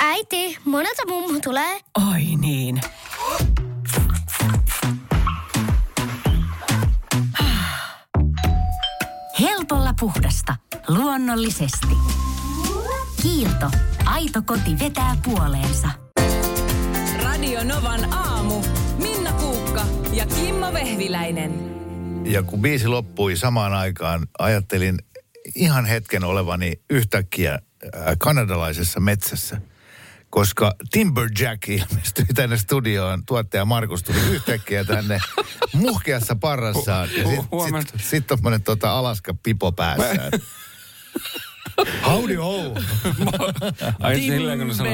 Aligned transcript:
Äiti, 0.00 0.58
monelta 0.64 1.02
mummu 1.08 1.40
tulee? 1.40 1.80
Oi 2.12 2.22
niin. 2.40 2.80
Helpolla 9.40 9.94
puhdasta. 10.00 10.56
Luonnollisesti. 10.88 11.96
Kiilto. 13.22 13.70
Aito 14.04 14.42
koti 14.42 14.78
vetää 14.78 15.16
puoleensa. 15.24 15.88
Radio 17.22 17.64
Novan 17.64 18.12
aamu. 18.12 18.62
Minna 18.98 19.32
Kuukka 19.32 19.84
ja 20.12 20.26
Kimmo 20.26 20.72
Vehviläinen. 20.72 21.74
Ja 22.24 22.42
kun 22.42 22.60
biisi 22.62 22.88
loppui 22.88 23.36
samaan 23.36 23.74
aikaan, 23.74 24.26
ajattelin 24.38 24.98
ihan 25.54 25.86
hetken 25.86 26.24
olevani 26.24 26.72
yhtäkkiä 26.90 27.52
äh, 27.52 27.60
kanadalaisessa 28.18 29.00
metsässä. 29.00 29.60
Koska 30.30 30.74
Timberjack 30.90 31.68
ilmestyi 31.68 32.24
tänne 32.34 32.56
studioon, 32.56 33.26
tuottaja 33.26 33.64
Markus 33.64 34.02
tuli 34.02 34.18
yhtäkkiä 34.30 34.84
tänne 34.84 35.18
muhkeassa 35.72 36.36
parrassaan. 36.36 37.08
Ja 37.16 37.24
sitten 37.24 37.48
Huomenta. 37.50 37.98
sit, 37.98 38.06
sit 38.10 38.26
tommonen 38.26 38.62
tota 38.62 38.98
Alaska 38.98 39.34
pipo 39.42 39.72
päässään. 39.72 40.30
Howdy 42.06 42.34
ho! 42.34 42.74
Ai 44.00 44.20
silleen 44.20 44.58
kun 44.58 44.74
sanoo. 44.74 44.92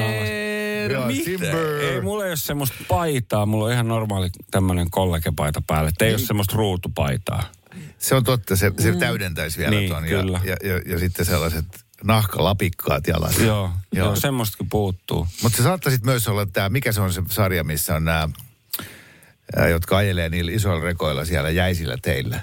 Joo, 0.91 1.07
Timber. 1.25 1.55
Ei, 1.55 2.01
mulla 2.01 2.23
ei 2.23 2.29
ole 2.29 2.35
semmoista 2.35 2.77
paitaa. 2.87 3.45
Mulla 3.45 3.65
on 3.65 3.71
ihan 3.71 3.87
normaali 3.87 4.29
tämmöinen 4.51 4.89
kollegepaita 4.89 5.61
päälle. 5.67 5.89
Et 5.89 6.01
ei 6.01 6.11
ole 6.13 6.19
semmoista 6.19 6.55
ruutupaitaa. 6.55 7.43
Se 7.97 8.15
on 8.15 8.23
totta, 8.23 8.55
se, 8.55 8.71
se 8.79 8.95
täydentäisi 8.95 9.57
vielä 9.57 9.71
Niin, 9.71 9.89
ton. 9.89 10.03
kyllä. 10.03 10.41
Ja, 10.43 10.55
ja, 10.63 10.73
ja, 10.73 10.81
ja 10.85 10.99
sitten 10.99 11.25
sellaiset 11.25 11.65
nahkalapikkaat 12.03 13.07
jalat. 13.07 13.39
Joo, 13.39 13.45
Joo. 13.45 13.71
joo. 14.05 14.15
semmoistakin 14.15 14.69
puuttuu. 14.69 15.27
Mutta 15.43 15.57
se 15.57 15.63
saattaisit 15.63 16.03
myös 16.03 16.27
olla 16.27 16.45
tämä, 16.45 16.69
mikä 16.69 16.91
se 16.91 17.01
on 17.01 17.13
se 17.13 17.21
sarja, 17.29 17.63
missä 17.63 17.95
on 17.95 18.05
nämä, 18.05 18.29
jotka 19.69 19.97
ajelee 19.97 20.29
niillä 20.29 20.51
isoilla 20.51 20.83
rekoilla 20.83 21.25
siellä 21.25 21.49
jäisillä 21.49 21.97
teillä. 22.01 22.39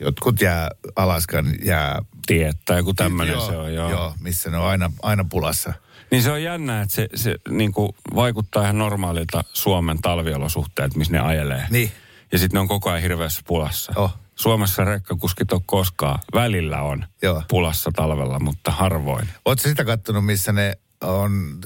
Jotkut 0.00 0.40
jää 0.40 0.70
Alaskan 0.96 1.54
jää... 1.62 2.02
Tietää, 2.26 2.76
joku 2.76 2.94
tämmöinen 2.94 3.40
se 3.40 3.56
on, 3.56 3.74
joo. 3.74 3.90
joo. 3.90 4.14
missä 4.20 4.50
ne 4.50 4.56
on 4.56 4.66
aina, 4.66 4.92
aina 5.02 5.24
pulassa. 5.30 5.72
Niin 6.10 6.22
se 6.22 6.30
on 6.32 6.42
jännä, 6.42 6.82
että 6.82 6.94
se, 6.94 7.08
se 7.14 7.36
niin 7.48 7.72
kuin 7.72 7.92
vaikuttaa 8.14 8.62
ihan 8.62 8.78
normaalilta 8.78 9.44
Suomen 9.52 10.02
talviolosuhteet, 10.02 10.96
missä 10.96 11.12
ne 11.12 11.20
ajelee. 11.20 11.66
Niin. 11.70 11.92
Ja 12.32 12.38
sitten 12.38 12.56
ne 12.56 12.60
on 12.60 12.68
koko 12.68 12.90
ajan 12.90 13.02
hirveässä 13.02 13.42
pulassa. 13.46 13.92
Oh. 13.96 14.14
Suomessa 14.34 14.84
rekkakuskit 14.84 15.52
on 15.52 15.60
koskaan. 15.66 16.18
Välillä 16.34 16.82
on 16.82 17.04
Joo. 17.22 17.42
pulassa 17.48 17.90
talvella, 17.96 18.40
mutta 18.40 18.70
harvoin. 18.70 19.28
Oletko 19.44 19.68
sitä 19.68 19.84
kattonut, 19.84 20.26
missä 20.26 20.52
ne 20.52 20.78
on 21.00 21.58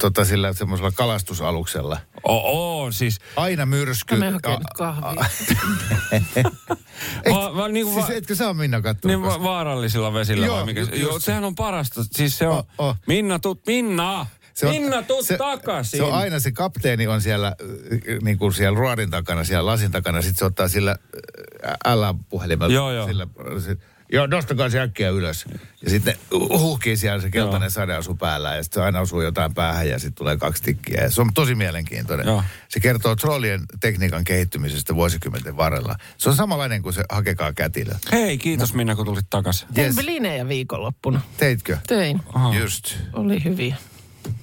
tota, 0.00 0.24
sillä 0.24 0.52
semmoisella 0.52 0.90
kalastusaluksella? 0.90 1.98
Oo, 2.24 2.90
siis... 2.92 3.18
Aina 3.36 3.66
myrsky. 3.66 4.16
Mä 4.16 4.32
kahvia. 4.76 5.24
Ei, 7.24 7.32
Va- 7.34 7.56
va- 7.56 7.68
niin 7.68 7.86
kuin 7.86 7.94
siis 7.94 8.08
va- 8.08 8.14
etkö 8.14 8.34
sä 8.34 8.46
ole 8.48 8.54
Minna 8.56 8.80
kattonut? 8.80 9.20
Niin 9.20 9.30
va- 9.30 9.42
vaarallisilla 9.42 10.12
vesillä 10.12 10.46
Joo, 10.46 10.56
vai 10.56 10.64
mikä? 10.64 10.80
Joo, 10.80 11.18
sehän 11.18 11.44
on 11.44 11.54
parasta. 11.54 12.04
Siis 12.12 12.38
se 12.38 12.48
on... 12.48 12.58
Oh, 12.58 12.66
oh. 12.78 12.96
Minna, 13.06 13.38
tut, 13.38 13.66
Minna! 13.66 14.26
Se 14.54 14.66
on- 14.66 14.72
Minna, 14.72 15.02
tuu 15.02 15.22
se, 15.22 15.36
takaisin! 15.36 15.98
Se 15.98 16.02
on 16.02 16.12
aina 16.12 16.40
se 16.40 16.52
kapteeni 16.52 17.06
on 17.06 17.20
siellä, 17.20 17.56
niin 18.22 18.38
kuin 18.38 18.54
siellä 18.54 18.78
ruodin 18.78 19.10
takana, 19.10 19.44
siellä 19.44 19.66
lasin 19.70 19.90
takana. 19.90 20.22
Sitten 20.22 20.38
se 20.38 20.44
ottaa 20.44 20.68
sillä 20.68 20.96
älä 21.84 22.14
puhelimella. 22.28 22.74
Joo, 22.74 22.92
joo. 22.92 23.06
Sillä, 23.06 23.26
se, 23.64 23.76
joo, 24.12 24.26
nostakaa 24.26 24.68
se 24.70 24.80
äkkiä 24.80 25.10
ylös. 25.10 25.44
Ja 25.84 25.90
sitten 25.90 26.14
huhkii 26.48 26.96
siellä 26.96 27.20
se 27.22 27.30
keltainen 27.30 27.66
Joo. 27.66 27.70
sade 27.70 27.94
asuu 27.94 28.14
päällä 28.14 28.56
ja 28.56 28.62
sitten 28.62 28.80
se 28.80 28.84
aina 28.84 29.00
osuu 29.00 29.20
jotain 29.22 29.54
päähän 29.54 29.88
ja 29.88 29.98
sitten 29.98 30.14
tulee 30.14 30.36
kaksi 30.36 30.62
tikkiä. 30.62 31.00
Ja 31.02 31.10
se 31.10 31.20
on 31.20 31.34
tosi 31.34 31.54
mielenkiintoinen. 31.54 32.26
Joo. 32.26 32.44
Se 32.68 32.80
kertoo 32.80 33.16
trollien 33.16 33.60
tekniikan 33.80 34.24
kehittymisestä 34.24 34.94
vuosikymmenten 34.94 35.56
varrella. 35.56 35.96
Se 36.18 36.28
on 36.28 36.36
samanlainen 36.36 36.82
kuin 36.82 36.92
se 36.92 37.04
hakekaa 37.10 37.52
kätilö. 37.52 37.92
Hei, 38.12 38.38
kiitos 38.38 38.74
Minna, 38.74 38.96
kun 38.96 39.04
tulit 39.06 39.26
takaisin. 39.30 39.68
Yes. 39.78 39.94
Blinejä 39.94 40.48
viikonloppuna. 40.48 41.20
Teitkö? 41.36 41.78
Tein. 41.86 42.20
Aha. 42.32 42.54
Just. 42.58 42.96
Oli 43.12 43.44
hyviä. 43.44 43.76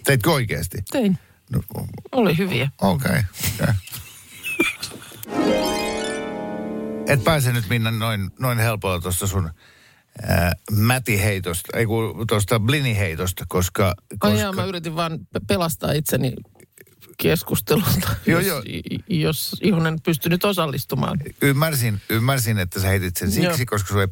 Teitkö 0.04 0.32
oikeasti? 0.32 0.78
Tein. 0.92 1.18
No, 1.52 1.62
Oli 2.12 2.38
hyviä. 2.38 2.70
Okei. 2.82 3.12
Okay. 3.60 3.74
Et 7.08 7.24
pääse 7.24 7.54
nyt 7.54 7.70
Minna 7.70 7.92
noin, 7.92 8.32
noin 8.40 8.58
helpolla 8.58 9.00
tuosta 9.00 9.28
sun 9.28 9.50
ää, 10.28 10.54
mätiheitosta, 10.72 11.78
ei 11.78 11.86
kun 11.86 12.28
tuosta 12.28 12.60
bliniheitosta, 12.60 13.46
koska... 13.48 13.94
koska 14.10 14.28
Ai 14.28 14.40
jaa, 14.40 14.52
mä 14.52 14.66
yritin 14.66 14.96
vaan 14.96 15.20
pe- 15.34 15.40
pelastaa 15.48 15.92
itseni 15.92 16.34
keskustelulta, 17.18 18.16
Joo, 18.26 18.40
jos, 18.40 18.48
joo. 18.48 18.64
jos 19.08 19.56
johon 19.64 19.88
en 19.88 20.02
pystynyt 20.02 20.46
osallistumaan. 20.46 21.20
ymmärsin, 21.42 22.02
ymmärsin, 22.10 22.58
että 22.58 22.80
sä 22.80 22.88
heitit 22.88 23.18
sen 23.18 23.32
siksi, 23.32 23.62
Joo. 23.62 23.66
koska 23.66 23.88
sulle 23.88 24.10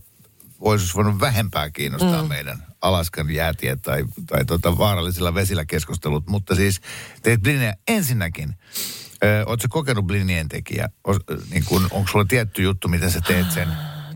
olisi 0.59 0.93
voinut 0.93 1.19
vähempää 1.19 1.69
kiinnostaa 1.69 2.21
mm. 2.21 2.29
meidän 2.29 2.66
Alaskan 2.81 3.29
jäätiet 3.29 3.81
tai, 3.81 4.03
tai 4.27 4.45
tota 4.45 4.77
vaarallisilla 4.77 5.33
vesillä 5.33 5.65
keskustelut. 5.65 6.27
Mutta 6.27 6.55
siis 6.55 6.81
teet 7.23 7.41
blinejä 7.41 7.73
ensinnäkin. 7.87 8.55
Ö, 9.23 9.43
Oletko 9.45 9.67
kokenut 9.69 10.07
blinien 10.07 10.49
tekijä? 10.49 10.89
Os, 11.03 11.17
niin 11.51 11.65
kun, 11.65 11.87
onko 11.91 12.11
sulla 12.11 12.25
tietty 12.25 12.61
juttu, 12.61 12.87
miten 12.87 13.11
sä 13.11 13.21
teet 13.21 13.51
sen? 13.51 13.67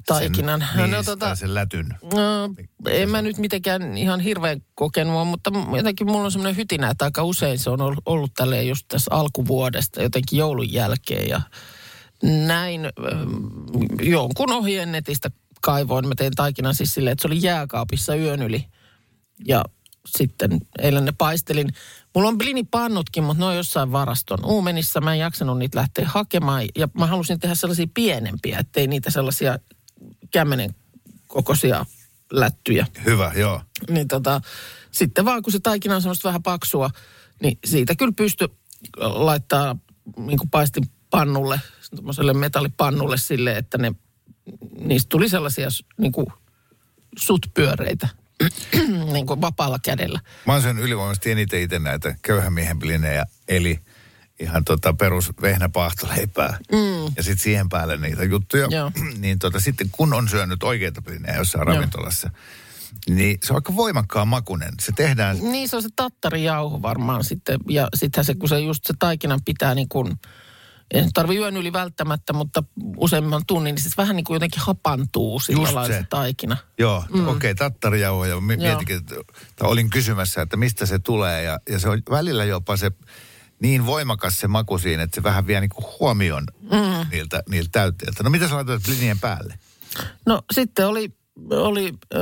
Taikinan. 0.05 0.59
Sen, 0.59 0.77
No, 0.77 0.83
niin, 0.83 0.91
no, 0.91 1.01
tota- 1.01 1.35
sen 1.35 1.53
lätyn. 1.53 1.95
No, 2.13 2.53
en 2.89 3.09
mä 3.09 3.21
nyt 3.21 3.37
mitenkään 3.37 3.97
ihan 3.97 4.19
hirveän 4.19 4.61
kokenut, 4.75 5.27
mutta 5.27 5.51
jotenkin 5.75 6.07
mulla 6.07 6.25
on 6.25 6.31
semmoinen 6.31 6.57
hytinä, 6.57 6.89
että 6.89 7.05
aika 7.05 7.23
usein 7.23 7.59
se 7.59 7.69
on 7.69 7.81
ollut, 7.81 8.03
ollut 8.05 8.33
tälleen 8.33 8.67
just 8.67 8.85
tässä 8.87 9.11
alkuvuodesta, 9.13 10.01
jotenkin 10.01 10.39
joulun 10.39 10.73
jälkeen 10.73 11.29
ja 11.29 11.41
näin 12.23 12.81
jonkun 14.01 14.51
ohjeen 14.53 14.91
netistä 14.91 15.31
kaivoin. 15.61 16.07
Mä 16.07 16.15
tein 16.15 16.35
taikinan 16.35 16.75
siis 16.75 16.93
silleen, 16.93 17.11
että 17.11 17.21
se 17.21 17.27
oli 17.27 17.39
jääkaapissa 17.41 18.15
yön 18.15 18.41
yli 18.41 18.65
ja 19.47 19.65
sitten 20.05 20.59
eilen 20.79 21.05
ne 21.05 21.13
paistelin. 21.17 21.73
Mulla 22.15 22.29
on 22.29 22.37
blinipannutkin, 22.37 23.23
mutta 23.23 23.39
ne 23.39 23.45
on 23.45 23.55
jossain 23.55 23.91
varaston 23.91 24.45
uumenissa. 24.45 25.01
Mä 25.01 25.13
en 25.13 25.19
jaksanut 25.19 25.57
niitä 25.57 25.77
lähteä 25.77 26.07
hakemaan 26.07 26.65
ja 26.75 26.87
mä 26.93 27.05
halusin 27.05 27.39
tehdä 27.39 27.55
sellaisia 27.55 27.87
pienempiä, 27.93 28.59
ettei 28.59 28.87
niitä 28.87 29.09
sellaisia 29.09 29.59
kämmenen 30.31 30.75
kokoisia 31.27 31.85
lättyjä. 32.31 32.87
Hyvä, 33.05 33.31
joo. 33.35 33.61
Niin 33.89 34.07
tota, 34.07 34.41
sitten 34.91 35.25
vaan 35.25 35.43
kun 35.43 35.53
se 35.53 35.59
taikina 35.59 35.95
on 35.95 36.01
semmoista 36.01 36.29
vähän 36.29 36.43
paksua, 36.43 36.89
niin 37.41 37.59
siitä 37.65 37.95
kyllä 37.95 38.13
pysty 38.15 38.49
laittaa 38.97 39.75
niin 40.17 40.49
paistin 40.51 40.83
pannulle, 41.09 41.61
semmoiselle 41.81 42.33
metallipannulle 42.33 43.17
sille, 43.17 43.57
että 43.57 43.77
ne, 43.77 43.95
niistä 44.79 45.09
tuli 45.09 45.29
sellaisia 45.29 45.67
niin 45.97 46.11
kuin 46.11 46.27
sutpyöreitä 47.17 48.07
niin 49.13 49.25
kuin 49.25 49.41
vapaalla 49.41 49.79
kädellä. 49.79 50.19
Mä 50.47 50.53
oon 50.53 50.61
syönyt 50.61 50.83
ylivoimaisesti 50.83 51.31
eniten 51.31 51.61
itse 51.61 51.79
näitä 51.79 52.15
köyhän 52.21 52.53
miehen 52.53 52.79
blinejä, 52.79 53.25
eli 53.47 53.79
ihan 54.39 54.65
tota 54.65 54.93
perus 54.93 55.31
vehnäpaahtoleipää. 55.41 56.57
Mm. 56.71 57.13
Ja 57.17 57.23
sitten 57.23 57.43
siihen 57.43 57.69
päälle 57.69 57.97
niitä 57.97 58.23
juttuja. 58.23 58.67
Joo. 58.71 58.91
niin 59.19 59.39
tota, 59.39 59.59
sitten 59.59 59.89
kun 59.91 60.13
on 60.13 60.29
syönyt 60.29 60.63
oikeita 60.63 61.01
blinejä 61.01 61.37
jossain 61.37 61.67
Joo. 61.67 61.75
ravintolassa, 61.75 62.29
niin 63.09 63.37
se 63.43 63.53
on 63.53 63.57
aika 63.57 63.75
voimakkaan 63.75 64.27
makunen. 64.27 64.73
Se 64.81 64.91
tehdään, 64.95 65.37
Niin 65.41 65.69
se 65.69 65.75
on 65.75 65.81
se 65.81 65.89
tattarijauho 65.95 66.81
varmaan 66.81 67.23
sitten. 67.23 67.59
Ja 67.69 67.87
sittenhän 67.93 68.25
se, 68.25 68.35
kun 68.35 68.49
se 68.49 68.59
just 68.59 68.85
se 68.85 68.93
taikinan 68.99 69.39
pitää 69.45 69.75
niin 69.75 69.89
kuin, 69.89 70.19
ei 70.93 71.01
nyt 71.01 71.11
tarvi 71.13 71.37
yön 71.37 71.57
yli 71.57 71.73
välttämättä, 71.73 72.33
mutta 72.33 72.63
useamman 72.97 73.41
tunnin, 73.47 73.75
niin 73.75 73.83
siis 73.83 73.97
vähän 73.97 74.15
niin 74.15 74.23
kuin 74.23 74.35
jotenkin 74.35 74.61
hapantuu 74.61 75.39
sillä 75.39 75.61
Just 75.61 75.73
lailla 75.73 75.95
se. 75.95 76.05
taikina. 76.09 76.57
joo, 76.77 77.03
mm. 77.13 77.27
okei, 77.27 77.51
okay, 77.51 77.55
tattarijauho. 77.55 78.25
Ja 78.25 78.41
mietinkin, 78.41 78.97
että 78.97 79.15
tai 79.55 79.69
olin 79.69 79.89
kysymässä, 79.89 80.41
että 80.41 80.57
mistä 80.57 80.85
se 80.85 80.99
tulee. 80.99 81.43
Ja, 81.43 81.59
ja 81.69 81.79
se 81.79 81.89
on 81.89 82.01
välillä 82.09 82.45
jopa 82.45 82.77
se 82.77 82.91
niin 83.61 83.85
voimakas 83.85 84.39
se 84.39 84.47
maku 84.47 84.77
siinä, 84.77 85.03
että 85.03 85.15
se 85.15 85.23
vähän 85.23 85.47
vie 85.47 85.59
niinku 85.59 85.95
huomion 85.99 86.43
mm. 86.61 87.09
niiltä, 87.11 87.43
niiltä 87.49 87.69
täytteiltä. 87.71 88.23
No 88.23 88.29
mitä 88.29 88.47
sä 88.47 88.55
laitat 88.55 88.87
linjen 88.87 89.19
päälle? 89.19 89.59
No 90.25 90.41
sitten 90.53 90.87
oli, 90.87 91.11
oli 91.49 91.93
äh, 92.15 92.21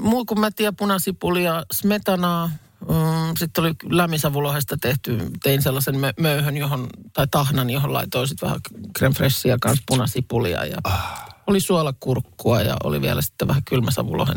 muikunmätiä, 0.00 0.72
punasipulia, 0.72 1.64
smetanaa. 1.72 2.50
Mm, 2.80 3.36
sitten 3.38 3.64
oli 3.64 3.74
lämminsavulohesta 3.88 4.76
tehty, 4.80 5.18
tein 5.42 5.62
sellaisen 5.62 5.94
mö- 5.94 6.20
möyhön, 6.20 6.56
johon, 6.56 6.88
tai 7.12 7.26
tahnan, 7.30 7.70
johon 7.70 7.92
laitoin 7.92 8.28
sitten 8.28 8.46
vähän 8.46 8.60
creme 8.98 9.14
freshia 9.14 9.56
kanssa 9.60 9.84
punasipulia. 9.86 10.64
Ja 10.64 10.76
Ah. 10.84 11.24
Oli 11.46 11.60
suolakurkkua 11.60 12.60
ja 12.62 12.76
oli 12.84 13.00
vielä 13.00 13.22
sitten 13.22 13.48
vähän 13.48 13.64
kylmäsavulohen, 13.64 14.36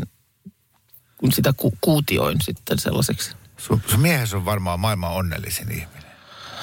kun 1.18 1.32
sitä 1.32 1.52
ku- 1.56 1.78
kuutioin 1.80 2.40
sitten 2.40 2.78
sellaiseksi. 2.78 3.32
Sun, 3.56 3.80
sun 3.86 4.00
miehesi 4.00 4.36
on 4.36 4.44
varmaan 4.44 4.80
maailman 4.80 5.12
onnellisin 5.12 5.70
ihminen. 5.72 6.04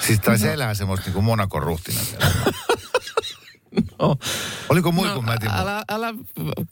Siis 0.08 0.20
tai 0.20 0.40
se 0.40 0.54
elää 0.54 0.74
semmoista 0.74 1.06
niin 1.06 1.14
kuin 1.14 1.26
Monakon 1.26 1.64
ruhtina. 1.64 2.00
No, 4.00 4.16
Oliko 4.70 4.92
muikun 4.92 5.16
no, 5.26 5.32
mätin? 5.32 5.50
älä, 5.52 5.84
älä 5.90 6.14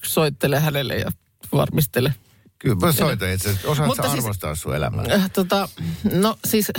soittele 0.06 0.60
hänelle 0.60 0.96
ja 0.96 1.12
varmistele. 1.52 2.16
Kyllä 2.60 2.76
mä 2.76 2.92
soitan 2.92 3.32
itse 3.32 3.50
asiassa. 3.50 3.70
Osaat 3.70 3.88
Mutta 3.88 4.04
sä 4.04 4.10
siis- 4.10 4.24
arvostaa 4.24 4.56
sun 4.56 4.76
elämää? 4.76 5.06
Äh, 5.12 5.30
tota, 5.34 5.70
no 6.14 6.38
siis 6.46 6.72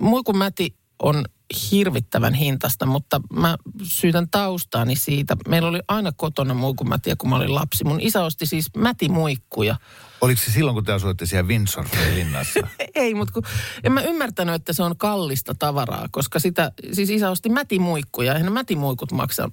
muikumäti 0.00 0.74
on 1.02 1.24
hirvittävän 1.70 2.34
hintasta, 2.34 2.86
mutta 2.86 3.20
mä 3.32 3.56
syytän 3.82 4.28
taustaani 4.30 4.96
siitä. 4.96 5.36
Meillä 5.48 5.68
oli 5.68 5.80
aina 5.88 6.12
kotona 6.16 6.54
muikumätiä, 6.54 7.16
kun 7.18 7.30
mä 7.30 7.36
olin 7.36 7.54
lapsi. 7.54 7.84
Mun 7.84 8.00
isä 8.00 8.24
osti 8.24 8.46
siis 8.46 8.66
mätimuikkuja. 8.76 9.76
Oliko 10.20 10.40
se 10.44 10.52
silloin, 10.52 10.74
kun 10.74 10.84
te 10.84 10.92
asuitte 10.92 11.26
siellä 11.26 11.48
Windsorfin 11.48 12.14
linnassa? 12.14 12.60
Ei, 12.94 13.14
mutta 13.14 13.32
kun, 13.34 13.42
en 13.84 13.92
mä 13.92 14.00
ymmärtänyt, 14.00 14.54
että 14.54 14.72
se 14.72 14.82
on 14.82 14.96
kallista 14.96 15.54
tavaraa, 15.58 16.06
koska 16.10 16.38
sitä, 16.38 16.72
siis 16.92 17.10
isä 17.10 17.30
osti 17.30 17.48
mätimuikkuja. 17.48 18.34
Eihän 18.34 18.52
mätimuikut 18.52 19.12
maksa 19.12 19.50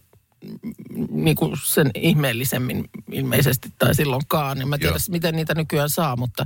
niin 1.09 1.35
kuin 1.35 1.51
sen 1.63 1.91
ihmeellisemmin 1.95 2.85
ilmeisesti 3.11 3.69
tai 3.79 3.95
silloinkaan. 3.95 4.61
En 4.61 4.67
mä 4.67 4.77
tiedä, 4.77 4.91
Joo. 4.91 4.99
miten 5.09 5.35
niitä 5.35 5.55
nykyään 5.55 5.89
saa, 5.89 6.15
mutta 6.15 6.45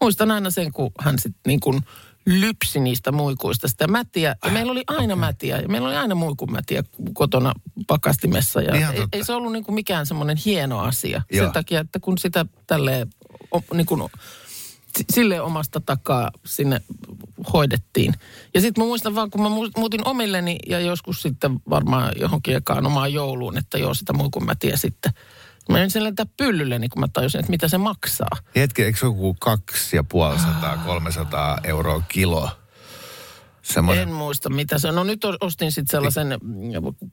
muistan 0.00 0.30
aina 0.30 0.50
sen, 0.50 0.72
kun 0.72 0.90
hän 1.00 1.18
sitten 1.18 1.40
niin 1.46 1.60
kuin 1.60 1.80
lypsi 2.26 2.80
niistä 2.80 3.12
muikuista 3.12 3.68
sitä 3.68 3.86
mätiä. 3.86 4.36
Ja 4.44 4.50
meillä 4.50 4.72
oli 4.72 4.84
aina 4.86 5.16
mätiä 5.16 5.58
ja 5.58 5.68
meillä 5.68 5.88
oli 5.88 5.96
aina 5.96 6.14
muikumätiä 6.14 6.82
kotona 7.12 7.52
pakastimessa. 7.86 8.62
Ja 8.62 8.74
Ihan 8.76 8.94
ei, 8.94 9.00
totta. 9.00 9.16
ei 9.16 9.24
se 9.24 9.32
ollut 9.32 9.52
niin 9.52 9.64
kuin 9.64 9.74
mikään 9.74 10.06
semmoinen 10.06 10.36
hieno 10.44 10.80
asia. 10.80 11.22
Joo. 11.32 11.44
Sen 11.44 11.52
takia, 11.52 11.80
että 11.80 12.00
kun 12.00 12.18
sitä 12.18 12.46
tälleen 12.66 13.08
niin 13.74 13.86
kuin 13.86 14.10
sille 15.12 15.40
omasta 15.40 15.80
takaa 15.80 16.30
sinne 16.44 16.80
hoidettiin. 17.52 18.14
Ja 18.54 18.60
sitten 18.60 18.84
mä 18.84 18.88
muistan 18.88 19.14
vaan, 19.14 19.30
kun 19.30 19.42
mä 19.42 19.48
mu- 19.48 19.70
muutin 19.76 20.08
omilleni 20.08 20.58
ja 20.66 20.80
joskus 20.80 21.22
sitten 21.22 21.60
varmaan 21.70 22.12
johonkin 22.20 22.56
ekaan 22.56 22.86
omaan 22.86 23.12
jouluun, 23.12 23.58
että 23.58 23.78
joo 23.78 23.94
sitä 23.94 24.12
muikunmätiä 24.12 24.76
sitten. 24.76 25.12
Mä 25.68 25.72
menin 25.72 25.90
sen 25.90 26.04
lentää 26.04 26.26
pyllylleni, 26.36 26.88
kun 26.88 27.00
mä 27.00 27.08
tajusin, 27.12 27.40
että 27.40 27.50
mitä 27.50 27.68
se 27.68 27.78
maksaa. 27.78 28.30
Hetki, 28.56 28.82
eikö 28.82 28.98
se 28.98 29.06
joku 29.06 29.36
kaksi 29.40 29.96
ja 29.96 30.04
puoli 30.04 30.38
sataa, 30.38 30.76
300 30.76 31.58
euroa 31.64 32.02
kilo? 32.08 32.50
Semmoinen. 33.64 34.08
En 34.08 34.14
muista 34.14 34.50
mitä 34.50 34.78
se 34.78 34.88
on. 34.88 34.94
No 34.94 35.04
nyt 35.04 35.20
ostin 35.40 35.72
sitten 35.72 35.90
sellaisen 35.90 36.26
mm, 36.42 36.56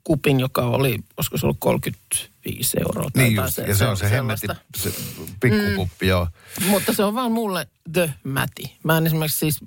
kupin, 0.04 0.40
joka 0.40 0.62
oli, 0.62 1.00
olisiko 1.18 1.38
se 1.38 1.46
ollut 1.46 1.58
35 1.60 2.78
euroa. 2.80 3.10
tai 3.14 3.24
Niin 3.24 3.36
just, 3.36 3.58
ja 3.58 3.76
se 3.76 3.88
on 3.88 3.98
se 3.98 4.10
hemmetti, 4.12 4.48
se 4.78 4.94
pikkukuppi, 5.40 6.08
joo. 6.08 6.28
Mutta 6.68 6.94
se 6.94 7.04
on 7.04 7.16
vaan 7.16 7.32
mulle 7.32 7.68
the 7.94 8.14
mäti. 8.24 8.78
Mä 8.84 8.98
en 8.98 9.06
esimerkiksi 9.06 9.38
siis 9.38 9.58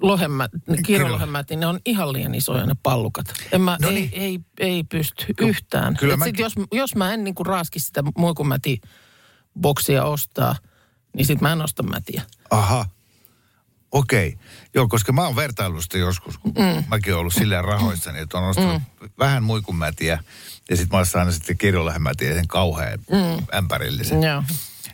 lohenmät, 0.00 0.50
kirjolohemmäti, 0.86 1.56
ne 1.56 1.66
on 1.66 1.80
ihan 1.84 2.12
liian 2.12 2.34
isoja 2.34 2.66
ne 2.66 2.74
pallukat. 2.82 3.26
En 3.52 3.60
mä, 3.60 3.76
No 3.82 3.88
ei, 3.88 3.94
niin. 3.94 4.10
ei, 4.12 4.40
ei 4.60 4.84
pysty 4.84 5.24
yhtään. 5.40 5.96
kyllä 5.96 6.16
mäkin- 6.16 6.24
sit 6.30 6.38
jos, 6.38 6.52
jos 6.72 6.94
mä 6.96 7.14
en 7.14 7.24
niinku 7.24 7.44
raaski 7.44 7.78
sitä 7.80 8.02
muikumäti 8.18 8.80
boksia 9.60 10.04
ostaa, 10.04 10.56
niin 11.16 11.26
sit 11.26 11.40
mä 11.40 11.52
en 11.52 11.62
osta 11.62 11.82
mätiä. 11.82 12.22
Aha. 12.50 12.86
Okei. 13.92 14.38
Joo, 14.74 14.88
koska 14.88 15.12
mä 15.12 15.26
oon 15.26 15.36
vertailusta 15.36 15.98
joskus, 15.98 16.38
kun 16.38 16.52
mm. 16.58 16.84
mäkin 16.88 17.12
oon 17.12 17.20
ollut 17.20 17.34
silleen 17.34 17.64
rahoissani, 17.64 18.18
että 18.18 18.38
on 18.38 18.44
ostanut 18.44 18.82
mm. 19.00 19.10
vähän 19.18 19.42
muikunmätiä 19.42 20.18
ja 20.70 20.76
sitten 20.76 20.96
mä 20.96 20.98
oon 20.98 21.06
saanut 21.06 21.34
sitten 21.34 21.58
kirjolähmätiä 21.58 22.28
ja 22.28 22.34
sen 22.34 22.48
kauhean 22.48 22.98
mm. 22.98 23.46
ämpärillisen. 23.56 24.22
Joo. 24.22 24.42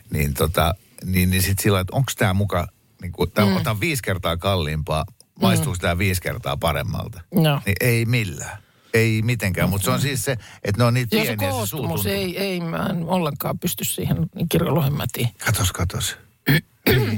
Niin 0.09 0.33
tota, 0.33 0.75
niin, 1.05 1.29
niin 1.29 1.41
sitten 1.41 1.63
sillä 1.63 1.79
että 1.79 1.95
onko 1.95 2.11
tämä 2.17 2.33
muka, 2.33 2.67
niin 3.01 3.11
kun, 3.11 3.31
tää, 3.31 3.45
mm. 3.45 3.55
otan 3.55 3.79
viisi 3.79 4.03
kertaa 4.03 4.37
kalliimpaa, 4.37 5.05
maistuuko 5.41 5.77
tämä 5.81 5.97
viisi 5.97 6.21
kertaa 6.21 6.57
paremmalta? 6.57 7.21
Joo. 7.31 7.61
Niin 7.65 7.75
ei 7.81 8.05
millään. 8.05 8.57
Ei 8.93 9.21
mitenkään, 9.21 9.69
mutta 9.69 9.85
se 9.85 9.91
on 9.91 10.01
siis 10.01 10.25
se, 10.25 10.31
että 10.63 10.81
ne 10.81 10.83
on 10.83 10.93
niitä 10.93 11.17
se 11.17 11.21
pieniä. 11.21 11.49
koostumus 11.49 11.69
suutuntuu. 11.69 12.11
ei, 12.11 12.37
ei, 12.37 12.59
mä 12.59 12.87
en 12.89 13.03
ollenkaan 13.03 13.59
pysty 13.59 13.83
siihen 13.83 14.17
kirjolohemmätiin. 14.49 15.29
Katos, 15.45 15.71
katos. 15.71 16.17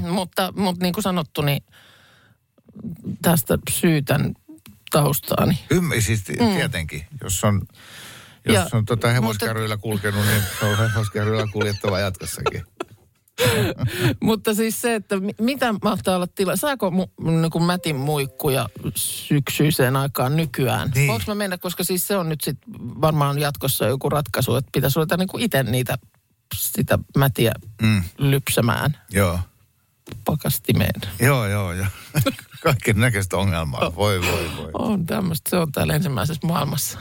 Mutta, 0.10 0.54
mutta 0.56 0.84
niin 0.86 0.94
kuin 0.94 1.04
sanottu, 1.04 1.42
niin 1.42 1.64
tästä 3.22 3.58
syytän 3.72 4.34
taustaani. 4.92 5.60
Ymmär, 5.72 6.02
siis 6.02 6.24
mm. 6.30 6.36
tietenkin, 6.56 7.06
jos 7.24 7.44
on, 7.44 7.62
jos 8.46 8.56
Ja- 8.56 8.68
on 8.74 8.86
tota 8.86 9.08
hevoskärryillä 9.08 9.78
kulkenut, 9.78 10.26
niin 10.26 10.44
on 10.64 10.90
hevoskärryillä 10.90 11.48
kuljettava 11.54 12.00
jatkossakin. 12.00 12.64
Mutta 14.24 14.54
siis 14.54 14.82
se, 14.82 14.96
että 14.96 15.20
mi- 15.20 15.36
mitä 15.42 15.74
mahtaa 15.84 16.16
olla 16.16 16.28
tila, 16.28 16.56
saako 16.56 16.92
mu, 16.92 17.06
niin 17.24 17.52
kuin 17.52 17.64
mätin 17.64 17.96
muikkuja 17.96 18.70
syksyiseen 18.96 19.96
aikaan 19.96 20.36
nykyään? 20.36 20.92
Niin. 20.96 21.08
Voinko 21.08 21.24
mä 21.28 21.36
mennä, 21.36 21.58
koska 21.58 21.84
siis 21.84 22.08
se 22.08 22.18
on 22.18 22.30
nyt 22.30 22.42
sit 22.42 22.58
varmaan 23.02 23.40
jatkossa 23.40 23.86
joku 23.86 24.10
ratkaisu, 24.10 24.56
että 24.56 24.70
pitäisi 24.74 24.96
ruveta 24.96 25.18
niin 25.18 25.28
kuin 25.28 25.44
itse 25.44 25.64
niitä 25.64 25.98
sitä 26.56 27.00
mätiä 27.18 27.52
Mm. 27.82 28.04
lypsämään 28.18 28.98
Joo. 29.12 29.40
Pakastimeen. 30.26 31.02
Joo, 31.20 31.48
joo, 31.48 31.74
joo. 31.74 31.88
Kaiken 32.64 33.00
näköistä 33.00 33.38
ongelmaa. 33.38 33.96
Voi, 33.96 34.22
voi, 34.22 34.52
voi. 34.58 34.70
On 34.74 35.06
tämmöistä, 35.06 35.50
se 35.50 35.58
on 35.58 35.72
täällä 35.72 35.96
ensimmäisessä 35.96 36.48
maailmassa. 36.48 37.00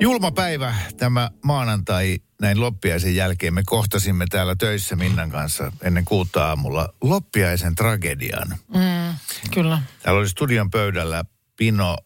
Julma 0.00 0.30
päivä 0.30 0.74
tämä 0.96 1.30
maanantai 1.44 2.18
näin 2.40 2.60
loppiaisen 2.60 3.16
jälkeen. 3.16 3.54
Me 3.54 3.62
kohtasimme 3.66 4.26
täällä 4.30 4.56
töissä 4.56 4.96
Minnan 4.96 5.30
kanssa 5.30 5.72
ennen 5.82 6.04
kuutta 6.04 6.48
aamulla 6.48 6.94
loppiaisen 7.00 7.74
tragedian. 7.74 8.48
Mm, 8.48 9.14
kyllä. 9.54 9.82
Täällä 10.02 10.20
oli 10.20 10.28
studion 10.28 10.70
pöydällä 10.70 11.24
pino 11.56 11.96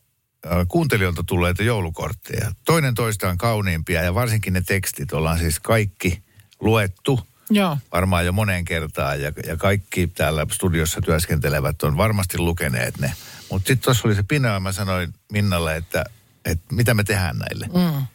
kuuntelijoilta 0.68 1.22
tulleita 1.26 1.62
joulukortteja. 1.62 2.52
Toinen 2.64 2.94
toistaan 2.94 3.38
kauniimpia 3.38 4.02
ja 4.02 4.14
varsinkin 4.14 4.52
ne 4.52 4.60
tekstit 4.60 5.12
ollaan 5.12 5.38
siis 5.38 5.60
kaikki 5.60 6.22
luettu 6.60 7.20
Joo. 7.50 7.78
varmaan 7.92 8.26
jo 8.26 8.32
moneen 8.32 8.64
kertaan 8.64 9.20
ja, 9.22 9.32
ja 9.46 9.56
kaikki 9.56 10.06
täällä 10.06 10.46
studiossa 10.52 11.00
työskentelevät 11.00 11.82
on 11.82 11.96
varmasti 11.96 12.38
lukeneet 12.38 12.98
ne. 12.98 13.12
Mutta 13.50 13.66
sitten 13.68 13.84
tuossa 13.84 14.08
oli 14.08 14.14
se 14.14 14.22
pino 14.22 14.48
ja 14.48 14.60
mä 14.60 14.72
sanoin 14.72 15.14
Minnalle, 15.32 15.76
että, 15.76 16.04
että 16.44 16.74
mitä 16.74 16.94
me 16.94 17.04
tehdään 17.04 17.38
näille. 17.38 17.66
Mm. 17.66 18.06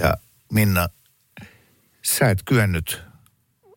Ja 0.00 0.14
Minna, 0.52 0.88
sä 2.02 2.30
et 2.30 2.38
kyennyt 2.44 3.02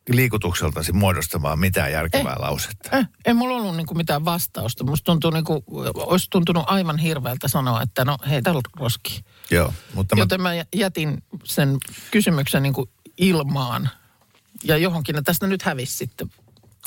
liikutukseltasi 0.10 0.92
muodostamaan 0.92 1.60
mitään 1.60 1.92
järkevää 1.92 2.34
Eh. 2.34 2.40
lausetta. 2.40 2.98
Eh, 2.98 3.06
ei 3.26 3.34
mulla 3.34 3.56
ollut 3.56 3.76
niinku 3.76 3.94
mitään 3.96 4.26
vastausta. 4.26 4.84
Musta 4.84 5.06
tuntuu 5.06 5.32
niinku, 5.32 5.64
olisi 5.96 6.28
tuntunut 6.30 6.64
aivan 6.68 6.98
hirveältä 6.98 7.48
sanoa, 7.48 7.82
että 7.82 8.06
no 8.06 8.18
heitä 8.30 8.52
roski. 8.80 9.24
Joo, 9.52 9.74
mutta 9.94 10.16
mä, 10.16 10.22
Joten 10.22 10.42
mä 10.42 10.54
jä- 10.54 10.66
jätin 10.76 11.24
sen 11.44 11.78
kysymyksen 12.12 12.64
niinku 12.64 12.90
ilmaan. 13.18 13.90
Ja 14.64 14.78
johonkin, 14.78 15.16
ja 15.16 15.22
tästä 15.22 15.48
nyt 15.48 15.62
hävisi 15.62 15.98
sitten. 15.98 16.30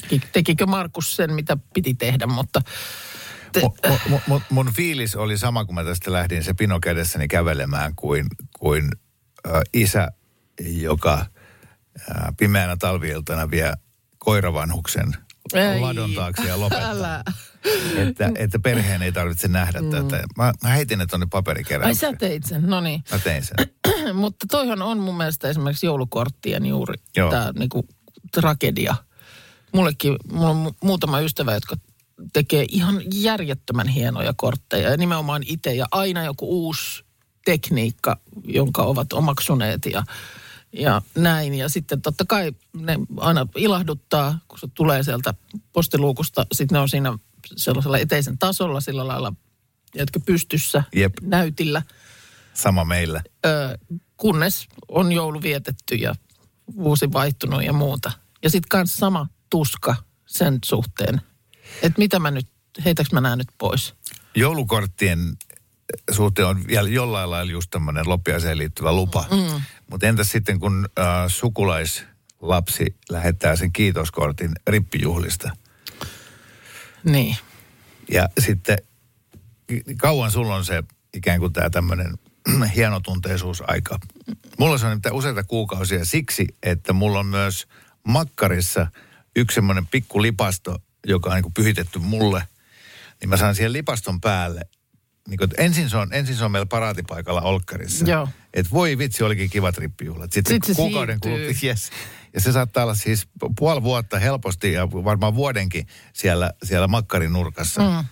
Teki- 0.03 0.29
Tekikö 0.33 0.67
Markus 0.67 1.17
sen, 1.17 1.33
mitä 1.33 1.57
piti 1.75 1.95
tehdä, 1.95 2.27
mutta... 2.27 2.63
Te, 3.53 3.61
mu, 3.61 3.71
mu, 3.89 3.99
mu, 4.09 4.21
mu, 4.27 4.41
mun 4.51 4.73
fiilis 4.73 5.17
oli 5.17 5.39
sama, 5.39 5.65
kun 5.65 5.75
mä 5.75 5.85
tästä 5.85 6.13
lähdin 6.13 6.45
se 6.45 6.55
pino 6.55 6.81
kädessäni 6.81 7.29
kävelemään 7.29 7.93
kuin, 7.97 8.27
kuin 8.59 8.89
äh, 9.47 9.63
isä, 9.75 10.09
joka 10.61 11.15
äh, 11.15 11.27
pimeänä 12.39 12.77
talviiltana 12.77 13.51
vie 13.51 13.73
koiravanhuksen 14.19 15.17
Ei. 15.55 15.81
ladon 15.81 16.15
taakse 16.15 16.43
ja 16.43 16.61
lopettaa. 16.61 16.91
Älä. 16.91 17.25
Että, 17.97 18.31
että 18.35 18.59
perheen 18.59 19.03
ei 19.03 19.13
tarvitse 19.13 19.49
nähdä 19.49 19.81
mm. 19.81 19.91
tätä. 19.91 20.25
Mä, 20.37 20.53
mä 20.63 20.69
heitin 20.69 20.99
ne 20.99 21.07
tonne 21.07 21.25
Ai 21.25 21.29
paperikeräykseen. 21.31 22.13
sä 22.13 22.19
teit 22.19 22.45
sen, 22.45 22.63
no 22.67 22.81
niin. 22.81 23.03
Mä 23.13 23.19
tein 23.19 23.45
sen. 23.45 23.57
Mutta 24.13 24.47
toihan 24.51 24.83
on 24.83 24.99
mun 24.99 25.17
mielestä 25.17 25.49
esimerkiksi 25.49 25.87
joulukorttien 25.87 26.67
juuri 26.67 26.95
Joo. 27.17 27.31
tämä 27.31 27.53
niinku 27.59 27.89
tragedia. 28.33 28.95
Mullekin, 29.73 30.17
mulla 30.33 30.51
on 30.51 30.67
mu- 30.67 30.77
muutama 30.83 31.21
ystävä, 31.21 31.55
jotka 31.55 31.77
tekee 32.33 32.67
ihan 32.69 33.03
järjettömän 33.15 33.89
hienoja 33.89 34.35
kortteja. 34.37 34.91
Ja 34.91 34.97
nimenomaan 34.97 35.43
itse 35.47 35.75
ja 35.75 35.87
aina 35.91 36.25
joku 36.25 36.67
uusi 36.67 37.05
tekniikka, 37.45 38.21
jonka 38.45 38.83
ovat 38.83 39.13
omaksuneet 39.13 39.87
ja, 39.87 40.05
ja 40.73 41.03
näin. 41.15 41.55
Ja 41.55 41.69
sitten 41.69 42.03
totta 42.03 42.25
kai 42.25 42.53
ne 42.77 42.99
aina 43.17 43.47
ilahduttaa, 43.57 44.39
kun 44.49 44.59
se 44.59 44.67
tulee 44.75 45.03
sieltä 45.03 45.35
postiluukusta. 45.73 46.47
Sitten 46.53 46.77
ne 46.77 46.81
on 46.81 46.89
siinä 46.89 47.19
sellaisella 47.57 47.99
eteisen 47.99 48.39
tasolla 48.39 48.81
sillä 48.81 49.07
lailla, 49.07 49.33
jotka 49.95 50.21
pystyssä 50.21 50.83
Jep. 50.95 51.13
näytillä– 51.23 51.83
Sama 52.59 52.85
meillä. 52.85 53.23
ö, 53.47 53.79
kunnes 54.17 54.69
on 54.89 55.13
joulu 55.13 55.43
vietetty 55.43 55.95
ja 55.95 56.15
vuosi 56.77 57.13
vaihtunut 57.13 57.65
ja 57.65 57.73
muuta. 57.73 58.13
Ja 58.43 58.51
sitten 58.51 58.69
kans 58.69 58.97
sama 58.97 59.27
tuska 59.51 59.95
sen 60.27 60.59
suhteen, 60.65 61.21
että 61.83 61.99
mitä 61.99 62.19
mä 62.19 62.31
nyt, 62.31 62.49
heitäks 62.85 63.13
mä 63.13 63.21
nää 63.21 63.37
nyt 63.37 63.49
pois? 63.59 63.95
Joulukorttien 64.35 65.19
suhteen 66.11 66.49
on 66.49 66.67
vielä 66.67 66.89
jollain 66.89 67.31
lailla 67.31 67.53
just 67.53 67.71
tämmöinen 67.71 68.09
loppiaiseen 68.09 68.59
liittyvä 68.59 68.93
lupa. 68.93 69.25
Mm. 69.31 69.63
Mutta 69.91 70.07
entäs 70.07 70.31
sitten, 70.33 70.61
kun 70.61 70.89
äh, 70.99 71.05
sukulaislapsi 71.29 72.97
lähettää 73.11 73.57
sen 73.57 73.73
kiitoskortin 73.73 74.53
rippijuhlista. 74.67 75.51
Niin. 77.05 77.37
Ja 78.11 78.29
sitten 78.41 78.79
kauan 79.97 80.33
sulla 80.33 80.55
on 80.55 80.65
se 80.65 80.83
ikään 81.15 81.41
kuin 81.41 81.53
tämä 81.53 81.71
tämmöinen 81.71 82.19
hienotunteisuusaika. 82.77 83.99
Mulla 84.59 84.79
se 84.79 84.87
on 84.87 84.91
nimittäin 84.91 85.15
useita 85.15 85.45
kuukausia 85.45 86.05
siksi, 86.05 86.47
että 86.63 86.93
mulla 86.93 87.19
on 87.19 87.27
myös 87.27 87.67
makkarissa 88.09 88.87
yksi 89.37 89.55
semmoinen 89.55 89.87
pikku 89.87 90.23
lipasto, 90.23 90.79
joka 91.07 91.31
on 91.31 91.43
niin 91.43 91.53
pyhitetty 91.55 91.99
mulle, 91.99 92.43
niin 93.21 93.29
mä 93.29 93.37
saan 93.37 93.55
siihen 93.55 93.73
lipaston 93.73 94.21
päälle. 94.21 94.61
Niin 95.29 95.39
kuin, 95.39 95.51
ensin, 95.59 95.91
se 95.91 95.97
on, 95.97 96.15
ensin 96.15 96.37
se 96.37 96.45
on 96.45 96.51
meillä 96.51 96.67
paraatipaikalla 96.67 97.41
Olkkarissa. 97.41 98.05
Joo. 98.05 98.29
Et 98.55 98.73
voi 98.73 98.99
vitsi, 98.99 99.25
olikin 99.25 99.51
kivat 99.51 99.79
rippijuhlat. 99.79 100.33
Sitten 100.33 100.55
Sit 100.55 100.65
se 100.65 100.75
kuukauden 100.75 101.21
kuluttua, 101.21 101.55
yes. 101.69 101.91
Ja 102.35 102.41
se 102.41 102.53
saattaa 102.53 102.85
olla 102.85 102.95
siis 102.95 103.29
puoli 103.59 103.83
vuotta 103.83 104.19
helposti 104.19 104.73
ja 104.73 104.93
varmaan 104.93 105.35
vuodenkin 105.35 105.87
siellä, 106.13 106.53
siellä 106.63 106.89
makkarin 106.89 107.33
nurkassa. 107.33 107.81
Mm. 107.81 108.09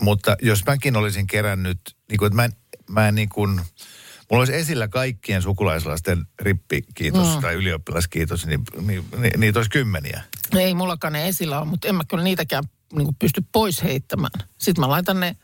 Mutta 0.00 0.36
jos 0.42 0.66
mäkin 0.66 0.96
olisin 0.96 1.26
kerännyt, 1.26 1.96
niin 2.10 2.18
kuin, 2.18 2.26
että 2.26 2.36
mä 2.36 2.44
en, 2.44 2.52
mä 2.90 3.08
en 3.08 3.14
niin 3.14 3.28
kuin, 3.28 3.50
mulla 4.30 4.40
olisi 4.40 4.54
esillä 4.54 4.88
kaikkien 4.88 5.42
sukulaislasten 5.42 6.26
rippikiitos 6.40 7.34
mm. 7.34 7.40
tai 7.40 7.54
ylioppilaskiitos, 7.54 8.46
niin, 8.46 8.60
niin, 8.80 9.04
niin 9.18 9.40
niitä 9.40 9.58
olisi 9.58 9.70
kymmeniä. 9.70 10.22
Ei 10.58 10.74
mullakaan 10.74 11.12
ne 11.12 11.28
esillä 11.28 11.60
ole, 11.60 11.68
mutta 11.68 11.88
en 11.88 11.94
mä 11.94 12.04
kyllä 12.04 12.24
niitäkään 12.24 12.64
niin 12.92 13.04
kuin 13.04 13.16
pysty 13.18 13.44
pois 13.52 13.82
heittämään. 13.82 14.48
Sitten 14.58 14.80
mä 14.80 14.88
laitan 14.88 15.20
ne 15.20 15.36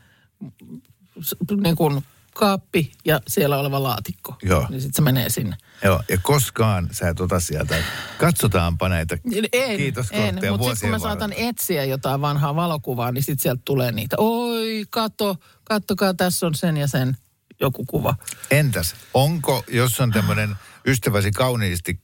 niin 1.62 1.76
kuin 1.76 2.04
kaappi 2.34 2.92
ja 3.04 3.20
siellä 3.28 3.58
oleva 3.58 3.82
laatikko. 3.82 4.36
Joo. 4.42 4.66
Niin 4.68 4.80
sitten 4.80 4.96
se 4.96 5.02
menee 5.02 5.30
sinne. 5.30 5.56
Joo, 5.84 6.02
ja 6.08 6.18
koskaan 6.22 6.88
sä 6.92 7.08
et 7.08 7.20
ota 7.20 7.40
sieltä, 7.40 7.76
katsotaanpa 8.18 8.88
näitä 8.88 9.18
En, 9.52 9.76
kiitoskortteja 9.76 10.52
en, 10.52 10.58
mutta 10.58 10.74
sitten 10.74 10.80
kun 10.80 10.90
mä 10.90 10.98
saatan 10.98 11.32
etsiä 11.36 11.84
jotain 11.84 12.20
vanhaa 12.20 12.56
valokuvaa, 12.56 13.12
niin 13.12 13.22
sitten 13.22 13.42
sieltä 13.42 13.62
tulee 13.64 13.92
niitä. 13.92 14.16
Oi, 14.18 14.84
kato, 14.90 15.36
kattokaa, 15.64 16.14
tässä 16.14 16.46
on 16.46 16.54
sen 16.54 16.76
ja 16.76 16.86
sen 16.86 17.16
joku 17.60 17.84
kuva. 17.84 18.14
Entäs, 18.50 18.94
onko, 19.14 19.64
jos 19.68 20.00
on 20.00 20.10
tämmöinen 20.10 20.56
ystäväsi 20.86 21.30
kauniisti 21.30 22.00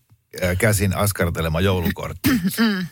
käsin 0.58 0.96
askartelema 0.96 1.60
joulukortti 1.60 2.30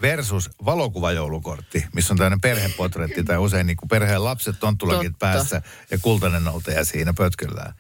versus 0.03 0.51
valokuvajoulukortti, 0.65 1.87
missä 1.95 2.15
on 2.15 2.19
tämmöinen 2.19 2.41
perhepotretti 2.41 3.25
tai 3.25 3.39
usein 3.39 3.67
niin 3.67 3.77
kuin 3.77 3.89
perheen 3.89 4.25
lapset 4.25 4.61
tonttulakit 4.61 5.13
Totta. 5.13 5.27
päässä 5.27 5.63
ja 5.91 5.99
kultainen 5.99 6.45
noutaja 6.45 6.85
siinä 6.85 7.13
pötköllään. 7.13 7.75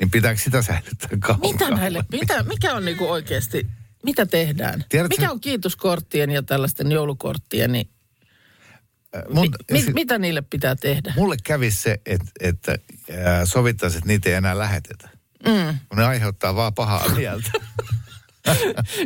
Niin 0.00 0.10
pitääkö 0.10 0.40
sitä 0.40 0.62
säilyttää 0.62 1.10
kauan? 1.20 1.40
Mitä 1.40 1.70
näille, 1.70 2.04
mitä, 2.12 2.42
mikä 2.42 2.74
on 2.74 2.84
niinku 2.84 3.10
oikeasti, 3.10 3.66
mitä 4.02 4.26
tehdään? 4.26 4.84
Tiedätkö- 4.88 5.16
mikä 5.20 5.32
on 5.32 5.40
kiitoskorttien 5.40 6.30
ja 6.30 6.42
tällaisten 6.42 6.92
joulukorttien, 6.92 7.72
niin 7.72 7.88
Mun, 9.30 9.48
mi, 9.70 9.82
si- 9.82 9.92
mitä 9.92 10.18
niille 10.18 10.42
pitää 10.42 10.76
tehdä? 10.76 11.12
Mulle 11.16 11.36
kävisi 11.44 11.82
se, 11.82 12.00
että, 12.06 12.30
että 12.40 12.78
sovittaisiin, 13.44 13.98
että 13.98 14.08
niitä 14.08 14.28
ei 14.28 14.34
enää 14.34 14.58
lähetetä. 14.58 15.08
Mm. 15.46 15.78
Kun 15.88 15.98
ne 15.98 16.04
aiheuttaa 16.04 16.54
vaan 16.54 16.74
pahaa 16.74 17.08
mieltä. 17.16 17.50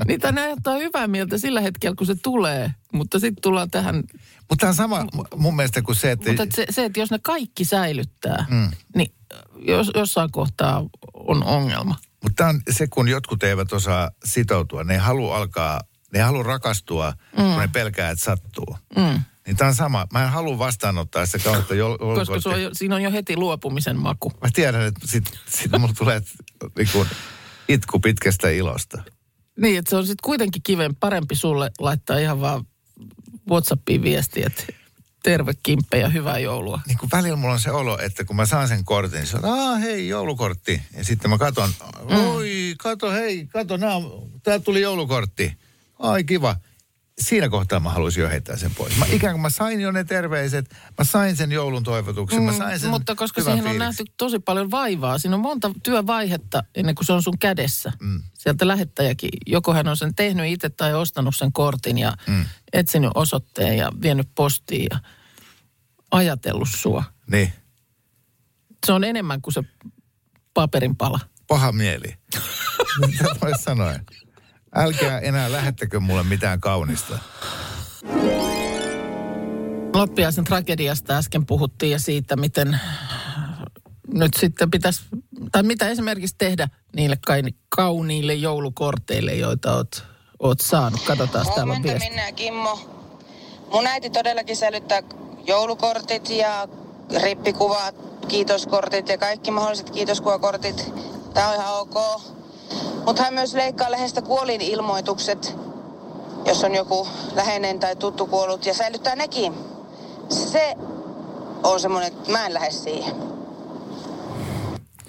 Niitä 0.06 0.32
ne 0.32 0.40
aiheuttaa 0.40 0.74
hyvää 0.78 1.06
mieltä 1.06 1.38
sillä 1.38 1.60
hetkellä, 1.60 1.94
kun 1.94 2.06
se 2.06 2.14
tulee, 2.22 2.70
mutta 2.92 3.18
sitten 3.18 3.42
tullaan 3.42 3.70
tähän, 3.70 3.96
Mutta 3.96 4.56
tämä 4.60 4.68
on 4.68 4.74
sama 4.74 5.06
mun 5.36 5.56
mielestä 5.56 5.82
kuin 5.82 5.96
se, 5.96 6.10
että... 6.10 6.28
mutta 6.28 6.56
se, 6.56 6.66
se, 6.70 6.84
että 6.84 7.00
jos 7.00 7.10
ne 7.10 7.18
kaikki 7.22 7.64
säilyttää, 7.64 8.46
mm. 8.50 8.70
niin 8.96 9.12
jos, 9.58 9.90
jossain 9.94 10.32
kohtaa 10.32 10.84
on 11.14 11.44
ongelma. 11.44 11.94
Mutta 12.22 12.46
on 12.46 12.60
se, 12.70 12.86
kun 12.86 13.08
jotkut 13.08 13.42
eivät 13.42 13.72
osaa 13.72 14.10
sitoutua, 14.24 14.84
ne 14.84 14.94
ei 14.94 15.00
halua 15.00 15.36
alkaa, 15.36 15.80
ne 16.12 16.18
ei 16.18 16.24
halua 16.24 16.42
rakastua, 16.42 17.12
mm. 17.36 17.44
kun 17.44 17.58
ne 17.58 17.68
pelkää, 17.72 18.10
että 18.10 18.24
sattuu. 18.24 18.76
Mm. 18.96 19.20
Niin 19.48 19.56
tämä 19.56 19.68
on 19.68 19.74
sama. 19.74 20.06
Mä 20.12 20.24
en 20.24 20.30
halua 20.30 20.58
vastaanottaa 20.58 21.26
sitä 21.26 21.38
kautta 21.38 21.74
jol- 21.74 21.98
Koska 21.98 22.40
se 22.40 22.48
on 22.48 22.62
jo, 22.62 22.70
siinä 22.72 22.94
on 22.94 23.02
jo 23.02 23.12
heti 23.12 23.36
luopumisen 23.36 23.96
maku. 23.96 24.30
Mä 24.30 24.48
tiedän, 24.52 24.82
että 24.82 25.06
sit, 25.06 25.24
sit 25.46 25.72
mulla 25.78 25.94
tulee 25.98 26.22
niin 26.78 26.88
kuin, 26.92 27.08
itku 27.68 28.00
pitkästä 28.00 28.50
ilosta. 28.50 29.02
Niin, 29.60 29.78
että 29.78 29.90
se 29.90 29.96
on 29.96 30.06
sitten 30.06 30.24
kuitenkin 30.24 30.62
kiven 30.62 30.96
parempi 30.96 31.34
sulle 31.34 31.70
laittaa 31.80 32.18
ihan 32.18 32.40
vaan 32.40 32.66
Whatsappiin 33.50 34.02
viesti, 34.02 34.42
että 34.46 34.62
terve 35.22 35.52
Kimppe 35.62 35.98
ja 35.98 36.08
hyvää 36.08 36.38
joulua. 36.38 36.80
Niin 36.86 36.98
kuin 36.98 37.10
välillä 37.12 37.36
mulla 37.36 37.54
on 37.54 37.60
se 37.60 37.70
olo, 37.70 37.98
että 37.98 38.24
kun 38.24 38.36
mä 38.36 38.46
saan 38.46 38.68
sen 38.68 38.84
kortin, 38.84 39.18
niin 39.18 39.26
se 39.26 39.36
on, 39.36 39.44
aah 39.44 39.80
hei, 39.80 40.08
joulukortti. 40.08 40.82
Ja 40.96 41.04
sitten 41.04 41.30
mä 41.30 41.38
katon, 41.38 41.70
oi, 42.26 42.74
kato, 42.78 43.12
hei, 43.12 43.46
kato, 43.46 43.76
nää 43.76 43.96
tää 44.42 44.58
tuli 44.58 44.80
joulukortti. 44.80 45.58
Ai 45.98 46.24
kiva. 46.24 46.56
Siinä 47.20 47.48
kohtaa 47.48 47.80
mä 47.80 47.90
haluaisin 47.90 48.20
jo 48.22 48.28
heittää 48.28 48.56
sen 48.56 48.74
pois. 48.74 48.96
Mä, 48.98 49.04
ikään 49.12 49.34
kuin 49.34 49.42
mä 49.42 49.50
sain 49.50 49.80
jo 49.80 49.90
ne 49.90 50.04
terveiset, 50.04 50.70
mä 50.98 51.04
sain 51.04 51.36
sen 51.36 51.52
joulun 51.52 51.82
toivotuksen, 51.84 52.42
mä 52.42 52.52
sain 52.52 52.80
sen 52.80 52.88
Mm, 52.88 52.90
Mutta 52.90 53.14
koska 53.14 53.40
siihen 53.40 53.52
on 53.58 53.62
fiiliksen. 53.64 53.78
nähty 53.78 54.04
tosi 54.16 54.38
paljon 54.38 54.70
vaivaa, 54.70 55.18
siinä 55.18 55.34
on 55.36 55.42
monta 55.42 55.70
työvaihetta 55.82 56.62
ennen 56.74 56.94
kuin 56.94 57.06
se 57.06 57.12
on 57.12 57.22
sun 57.22 57.38
kädessä. 57.38 57.92
Mm. 58.00 58.22
Sieltä 58.38 58.68
lähettäjäkin, 58.68 59.30
joko 59.46 59.74
hän 59.74 59.88
on 59.88 59.96
sen 59.96 60.14
tehnyt 60.14 60.46
itse 60.46 60.68
tai 60.68 60.94
ostanut 60.94 61.36
sen 61.36 61.52
kortin 61.52 61.98
ja 61.98 62.12
mm. 62.26 62.44
etsinyt 62.72 63.10
osoitteen 63.14 63.78
ja 63.78 63.92
vienyt 64.02 64.28
postiin 64.34 64.86
ja 64.90 64.98
ajatellut 66.10 66.68
sua. 66.76 67.04
Niin, 67.30 67.52
Se 68.86 68.92
on 68.92 69.04
enemmän 69.04 69.42
kuin 69.42 69.54
se 69.54 69.62
paperin 70.54 70.96
pala. 70.96 71.20
paha 71.48 71.72
mieli. 71.72 72.14
Mitä 73.06 73.24
voisi 73.42 73.62
sanoa? 73.62 73.94
Älkää 74.74 75.18
enää 75.18 75.52
lähettäkö 75.52 76.00
mulle 76.00 76.22
mitään 76.22 76.60
kaunista. 76.60 77.18
Loppiaisen 79.94 80.44
tragediasta 80.44 81.16
äsken 81.16 81.46
puhuttiin 81.46 81.92
ja 81.92 81.98
siitä, 81.98 82.36
miten 82.36 82.80
nyt 84.14 84.34
sitten 84.34 84.70
pitäisi, 84.70 85.02
tai 85.52 85.62
mitä 85.62 85.88
esimerkiksi 85.88 86.34
tehdä 86.38 86.68
niille 86.96 87.18
kauniille 87.68 88.34
joulukorteille, 88.34 89.34
joita 89.34 89.74
oot, 89.74 90.04
oot 90.38 90.60
saanut. 90.60 91.00
Katsotaan, 91.06 91.46
täällä 91.54 91.72
on 91.72 91.82
viesti. 91.82 92.16
Ja 92.16 92.32
Kimmo. 92.32 92.78
Mun 93.72 93.86
äiti 93.86 94.10
todellakin 94.10 94.56
säilyttää 94.56 95.02
joulukortit 95.46 96.30
ja 96.30 96.68
rippikuvat, 97.22 97.94
kiitoskortit 98.28 99.08
ja 99.08 99.18
kaikki 99.18 99.50
mahdolliset 99.50 99.90
kiitoskuvakortit. 99.90 100.92
Tää 101.34 101.48
on 101.48 101.54
ihan 101.54 101.74
ok. 101.74 102.22
Mutta 103.08 103.22
hän 103.22 103.34
myös 103.34 103.54
leikkaa 103.54 103.90
lehdestä 103.90 104.22
kuolin 104.22 104.60
ilmoitukset, 104.60 105.56
jos 106.46 106.64
on 106.64 106.74
joku 106.74 107.08
läheinen 107.34 107.80
tai 107.80 107.96
tuttu 107.96 108.26
kuollut 108.26 108.66
ja 108.66 108.74
säilyttää 108.74 109.16
nekin. 109.16 109.52
Se 110.30 110.74
on 111.62 111.80
semmoinen, 111.80 112.12
että 112.12 112.32
mä 112.32 112.46
en 112.46 112.54
lähde 112.54 112.70
siihen. 112.70 113.14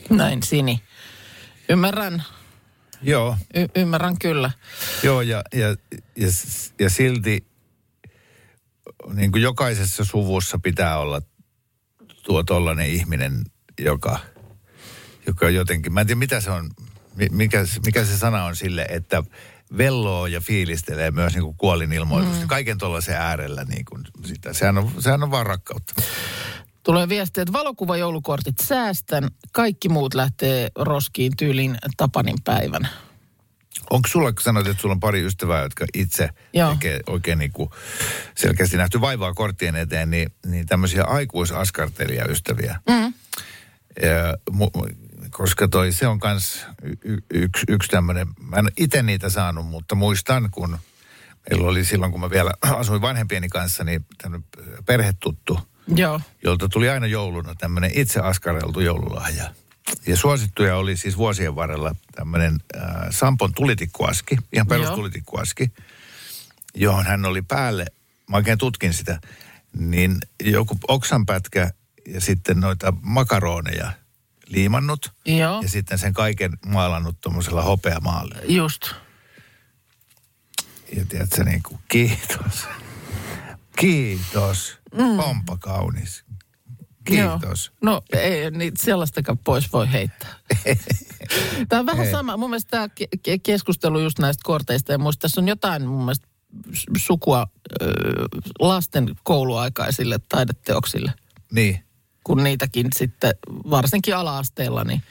Näin, 0.09 0.43
Sini. 0.43 0.83
Ymmärrän, 1.69 2.23
Joo, 3.01 3.37
y- 3.53 3.81
ymmärrän 3.81 4.19
kyllä. 4.19 4.51
Joo, 5.03 5.21
ja, 5.21 5.43
ja, 5.53 5.67
ja, 6.15 6.27
ja 6.79 6.89
silti 6.89 7.45
niin 9.13 9.31
kuin 9.31 9.41
jokaisessa 9.41 10.05
suvussa 10.05 10.59
pitää 10.63 10.99
olla 10.99 11.21
tuo 12.23 12.43
tollainen 12.43 12.89
ihminen, 12.89 13.43
joka, 13.79 14.19
joka 15.27 15.49
jotenkin, 15.49 15.93
mä 15.93 16.01
en 16.01 16.07
tiedä 16.07 16.19
mitä 16.19 16.41
se 16.41 16.51
on, 16.51 16.69
mikä, 17.31 17.65
mikä 17.85 18.05
se 18.05 18.17
sana 18.17 18.43
on 18.43 18.55
sille, 18.55 18.85
että 18.89 19.23
velloo 19.77 20.27
ja 20.27 20.41
fiilistelee 20.41 21.11
myös 21.11 21.33
niin 21.33 21.43
kuin 21.43 21.57
kuolinilmoitusta. 21.57 22.41
Mm. 22.41 22.47
Kaiken 22.47 22.77
tuollaisen 22.77 23.15
äärellä 23.15 23.63
niin 23.63 23.85
kuin 23.85 24.03
sitä. 24.25 24.53
Sehän 24.53 24.77
on, 24.77 24.91
sehän 24.99 25.23
on 25.23 25.31
vaan 25.31 25.45
rakkautta. 25.45 25.93
Tulee 26.83 27.09
viesti, 27.09 27.41
että 27.41 27.53
valokuvajoulukortit 27.53 28.59
säästän. 28.59 29.27
Kaikki 29.51 29.89
muut 29.89 30.13
lähtee 30.13 30.69
roskiin 30.75 31.37
tyylin 31.37 31.77
Tapanin 31.97 32.37
päivän. 32.43 32.89
Onko 33.89 34.07
sulla, 34.07 34.31
kun 34.31 34.41
sanoit, 34.41 34.67
että 34.67 34.81
sulla 34.81 34.93
on 34.93 34.99
pari 34.99 35.25
ystävää, 35.25 35.63
jotka 35.63 35.85
itse 35.93 36.29
Joo. 36.53 36.73
tekee 36.73 36.99
oikein 37.07 37.39
niin 37.39 37.51
kuin 37.51 37.69
selkeästi 38.35 38.77
nähty 38.77 39.01
vaivaa 39.01 39.33
korttien 39.33 39.75
eteen, 39.75 40.09
niin, 40.09 40.31
niin 40.45 40.65
tämmöisiä 40.65 41.03
aikuisaskartelijaystäviä. 41.03 42.79
Mm. 42.89 43.13
Ja, 44.01 44.37
mu, 44.51 44.69
koska 45.31 45.67
toi, 45.67 45.91
se 45.91 46.07
on 46.07 46.19
kans 46.19 46.65
y, 46.83 46.93
y, 47.03 47.17
yksi, 47.29 47.65
yksi 47.67 47.89
tämmöinen, 47.89 48.27
mä 48.41 48.55
en 48.57 48.71
itse 48.77 49.03
niitä 49.03 49.29
saanut, 49.29 49.65
mutta 49.65 49.95
muistan, 49.95 50.49
kun 50.51 50.77
meillä 51.49 51.67
oli 51.67 51.85
silloin, 51.85 52.11
kun 52.11 52.21
mä 52.21 52.29
vielä 52.29 52.51
asuin 52.81 53.01
vanhempieni 53.01 53.49
kanssa, 53.49 53.83
niin 53.83 54.05
tämmöinen 54.17 54.47
perhetuttu, 54.85 55.59
Joo. 55.95 56.21
jolta 56.43 56.69
tuli 56.69 56.89
aina 56.89 57.07
jouluna 57.07 57.55
tämmöinen 57.55 57.91
itse 57.93 58.19
askareltu 58.19 58.79
joululahja. 58.79 59.53
Ja 60.07 60.17
suosittuja 60.17 60.77
oli 60.77 60.97
siis 60.97 61.17
vuosien 61.17 61.55
varrella 61.55 61.95
tämmöinen 62.15 62.57
äh, 62.75 62.83
Sampon 63.09 63.53
tulitikkuaski, 63.53 64.37
ihan 64.53 64.67
perus 64.67 64.85
Joo. 64.85 64.95
tulitikkuaski, 64.95 65.71
johon 66.75 67.05
hän 67.05 67.25
oli 67.25 67.41
päälle, 67.41 67.85
mä 68.29 68.37
oikein 68.37 68.57
tutkin 68.57 68.93
sitä, 68.93 69.19
niin 69.77 70.17
joku 70.43 70.77
oksanpätkä 70.87 71.71
ja 72.07 72.21
sitten 72.21 72.59
noita 72.59 72.93
makaroneja 73.01 73.91
liimannut. 74.49 75.11
Joo. 75.25 75.61
Ja 75.61 75.69
sitten 75.69 75.97
sen 75.97 76.13
kaiken 76.13 76.51
maalannut 76.65 77.21
tuommoisella 77.21 77.61
hopeamaalle. 77.61 78.35
Just. 78.47 78.81
Ja 80.95 81.05
tiedätkö, 81.05 81.43
niin 81.43 81.63
kuin, 81.63 81.79
kiitos. 81.87 82.67
Kiitos. 83.77 84.77
Mm. 84.95 85.19
Onpa 85.19 85.57
kaunis. 85.57 86.23
Kiitos. 87.05 87.71
Joo. 87.81 87.93
No 87.93 88.01
ei 88.13 88.51
niin 88.51 88.73
sellaistakaan 88.77 89.37
pois 89.37 89.73
voi 89.73 89.91
heittää. 89.91 90.35
Tämä 91.69 91.79
on 91.79 91.85
vähän 91.85 92.03
Hei. 92.05 92.11
sama. 92.11 92.37
Mun 92.37 92.49
mielestä 92.49 92.69
tämä 92.69 92.87
ke- 92.87 93.17
ke- 93.17 93.39
keskustelu 93.43 93.99
just 93.99 94.19
näistä 94.19 94.41
korteista 94.45 94.91
ja 94.91 94.97
muista, 94.97 95.21
tässä 95.21 95.41
on 95.41 95.47
jotain 95.47 95.87
mun 95.87 95.99
mielestä 96.05 96.27
sukua 96.97 97.47
ö, 97.81 97.85
lasten 98.59 99.15
kouluaikaisille 99.23 100.19
taideteoksille, 100.29 101.13
Niin. 101.51 101.83
Kun 102.29 102.43
niitäkin 102.43 102.87
sitten, 102.95 103.31
varsinkin 103.49 104.15
ala-asteella, 104.15 104.83
niin 104.83 105.03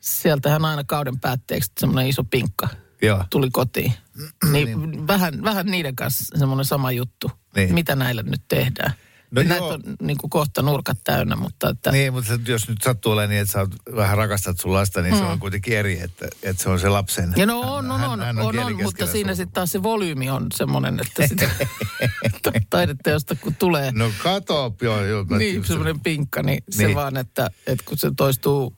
sieltähän 0.00 0.64
aina 0.64 0.84
kauden 0.84 1.20
päätteeksi 1.20 1.72
semmoinen 1.80 2.06
iso 2.06 2.24
pinkka 2.24 2.68
Joo. 3.02 3.24
tuli 3.30 3.50
kotiin. 3.50 3.92
Niin 4.52 5.06
vähän, 5.06 5.44
vähän 5.44 5.66
niiden 5.66 5.96
kanssa 5.96 6.38
semmoinen 6.38 6.64
sama 6.64 6.92
juttu. 6.92 7.30
Niin. 7.56 7.74
Mitä 7.74 7.96
näille 7.96 8.22
nyt 8.22 8.42
tehdään? 8.48 8.92
No 9.32 9.42
Näitä 9.42 9.54
joo. 9.56 9.68
on 9.68 9.80
niin 10.02 10.18
kuin 10.18 10.30
kohta 10.30 10.62
nurkat 10.62 10.98
täynnä, 11.04 11.36
mutta 11.36 11.68
että... 11.68 11.90
Niin, 11.90 12.12
mutta 12.12 12.28
se- 12.28 12.52
jos 12.52 12.68
nyt 12.68 12.82
sattuu 12.82 13.12
olemaan 13.12 13.30
niin, 13.30 13.40
että 13.42 13.52
sä 13.52 13.60
oot 13.60 13.70
vähän 13.96 14.18
rakastat 14.18 14.60
sun 14.60 14.72
lasta, 14.72 15.02
niin 15.02 15.16
se 15.16 15.22
on 15.24 15.38
kuitenkin 15.38 15.78
eri, 15.78 16.00
että, 16.00 16.28
että 16.42 16.62
se 16.62 16.68
on 16.70 16.80
se 16.80 16.88
lapsen. 16.88 17.28
Mm. 17.28 17.34
Ja 17.36 17.46
no 17.46 17.60
on, 17.60 17.90
on, 17.90 18.00
hän- 18.00 18.10
on, 18.10 18.20
hän 18.20 18.38
on, 18.38 18.44
on, 18.46 18.50
kielikeskellä 18.52 18.84
mutta 18.84 19.06
siinä 19.06 19.34
sitten 19.34 19.52
taas 19.54 19.70
se 19.70 19.82
volyymi 19.82 20.30
on 20.30 20.46
semmoinen, 20.54 21.00
että 21.00 21.26
sitä 21.26 21.50
taideteosta 22.70 23.34
kun 23.34 23.54
tulee 23.54 23.92
No 23.92 24.10
kato, 24.22 24.74
joo, 24.82 25.04
joo. 25.04 25.24
niin, 25.38 25.64
semmoinen 25.64 26.00
pinkka, 26.00 26.42
niin, 26.42 26.62
se 26.70 26.84
Niin. 26.86 26.96
vaan, 26.96 27.16
että, 27.16 27.50
että 27.66 27.84
kun 27.88 27.98
se 27.98 28.10
toistuu 28.16 28.76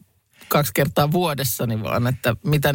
kaksi 0.49 0.73
kertaa 0.75 1.13
vuodessa, 1.13 1.67
niin 1.67 1.83
vaan, 1.83 2.07
että 2.07 2.37
mitä 2.47 2.73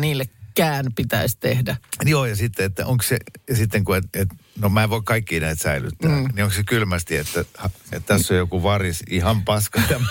niillekään 0.59 0.85
pitäisi 0.95 1.37
tehdä. 1.39 1.77
Joo, 2.05 2.25
ja 2.25 2.35
sitten, 2.35 2.65
että 2.65 2.85
onko 2.85 3.03
se, 3.03 3.17
ja 3.49 3.55
sitten 3.55 3.83
kun, 3.83 3.97
et, 3.97 4.05
et, 4.13 4.29
no 4.59 4.69
mä 4.69 4.83
en 4.83 4.89
voi 4.89 5.01
kaikki 5.05 5.39
näitä 5.39 5.63
säilyttää, 5.63 6.11
mm. 6.11 6.27
niin 6.35 6.43
onko 6.43 6.55
se 6.55 6.63
kylmästi, 6.63 7.17
että, 7.17 7.39
että 7.39 7.99
tässä 8.05 8.33
on 8.33 8.37
joku 8.37 8.63
varis 8.63 9.03
ihan 9.09 9.45
paska 9.45 9.81
tämä 9.87 10.05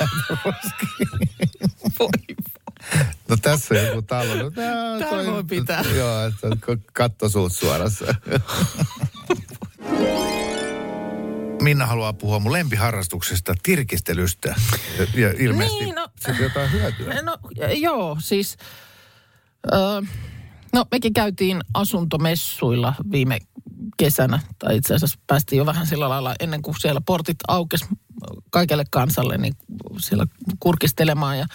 No 3.29 3.37
tässä 3.43 3.75
on 3.75 3.87
joku 3.87 4.03
talo. 4.03 4.35
No, 4.35 4.51
tää, 4.51 4.99
Tää 4.99 5.33
voi 5.33 5.45
pitää. 5.45 5.85
Joo, 5.95 6.27
että 6.27 6.49
katto 6.93 7.29
suut 7.29 7.53
suorassa. 7.53 8.15
Minna 11.63 11.87
haluaa 11.87 12.13
puhua 12.13 12.39
mun 12.39 12.53
lempiharrastuksesta, 12.53 13.55
tirkistelystä. 13.63 14.55
Ja, 15.15 15.33
ilmeisesti 15.39 15.85
Niin, 15.85 15.95
no- 15.95 16.09
jotain 16.41 16.73
hyötyä. 16.73 17.23
No 17.23 17.39
joo, 17.75 18.17
siis... 18.21 18.57
Öö, 19.73 20.03
no 20.73 20.85
mekin 20.91 21.13
käytiin 21.13 21.61
asuntomessuilla 21.75 22.95
viime 23.11 23.39
kesänä, 23.97 24.41
tai 24.59 24.77
itse 24.77 24.95
asiassa 24.95 25.19
päästiin 25.27 25.59
jo 25.59 25.67
vähän 25.67 25.87
sillä 25.87 26.09
lailla 26.09 26.35
ennen 26.41 26.63
kuin 26.63 26.81
siellä 26.81 27.01
portit 27.01 27.37
aukes 27.49 27.85
kaikelle 28.51 28.85
kansalle, 28.91 29.39
niin 29.39 29.55
siellä 29.99 30.27
kurkistelemaan. 30.61 31.39
Ja, 31.39 31.47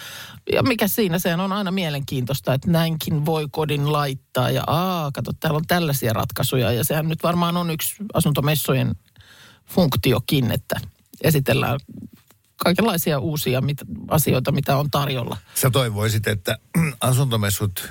ja 0.52 0.62
mikä 0.62 0.88
siinä, 0.88 1.18
sehän 1.18 1.40
on 1.40 1.52
aina 1.52 1.70
mielenkiintoista, 1.70 2.54
että 2.54 2.70
näinkin 2.70 3.26
voi 3.26 3.46
kodin 3.50 3.92
laittaa. 3.92 4.50
Ja 4.50 4.64
aa, 4.66 5.10
kato, 5.12 5.32
täällä 5.40 5.56
on 5.56 5.66
tällaisia 5.66 6.12
ratkaisuja. 6.12 6.72
Ja 6.72 6.84
sehän 6.84 7.08
nyt 7.08 7.22
varmaan 7.22 7.56
on 7.56 7.70
yksi 7.70 7.96
asuntomessujen 8.14 8.94
funktiokin, 9.66 10.50
että 10.50 10.80
esitellään 11.20 11.80
kaikenlaisia 12.56 13.18
uusia 13.18 13.60
mit, 13.60 13.78
asioita, 14.08 14.52
mitä 14.52 14.76
on 14.76 14.90
tarjolla. 14.90 15.36
Sä 15.54 15.70
toivoisit, 15.70 16.26
että 16.26 16.58
asuntomessut 17.00 17.90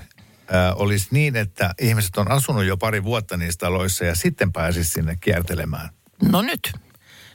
ää, 0.51 0.73
olisi 0.73 1.07
niin, 1.12 1.35
että 1.35 1.73
ihmiset 1.81 2.17
on 2.17 2.31
asunut 2.31 2.65
jo 2.65 2.77
pari 2.77 3.03
vuotta 3.03 3.38
niissä 3.38 3.59
taloissa 3.59 4.05
ja 4.05 4.15
sitten 4.15 4.51
pääsisi 4.51 4.91
sinne 4.91 5.17
kiertelemään. 5.21 5.89
No 6.31 6.41
nyt, 6.41 6.71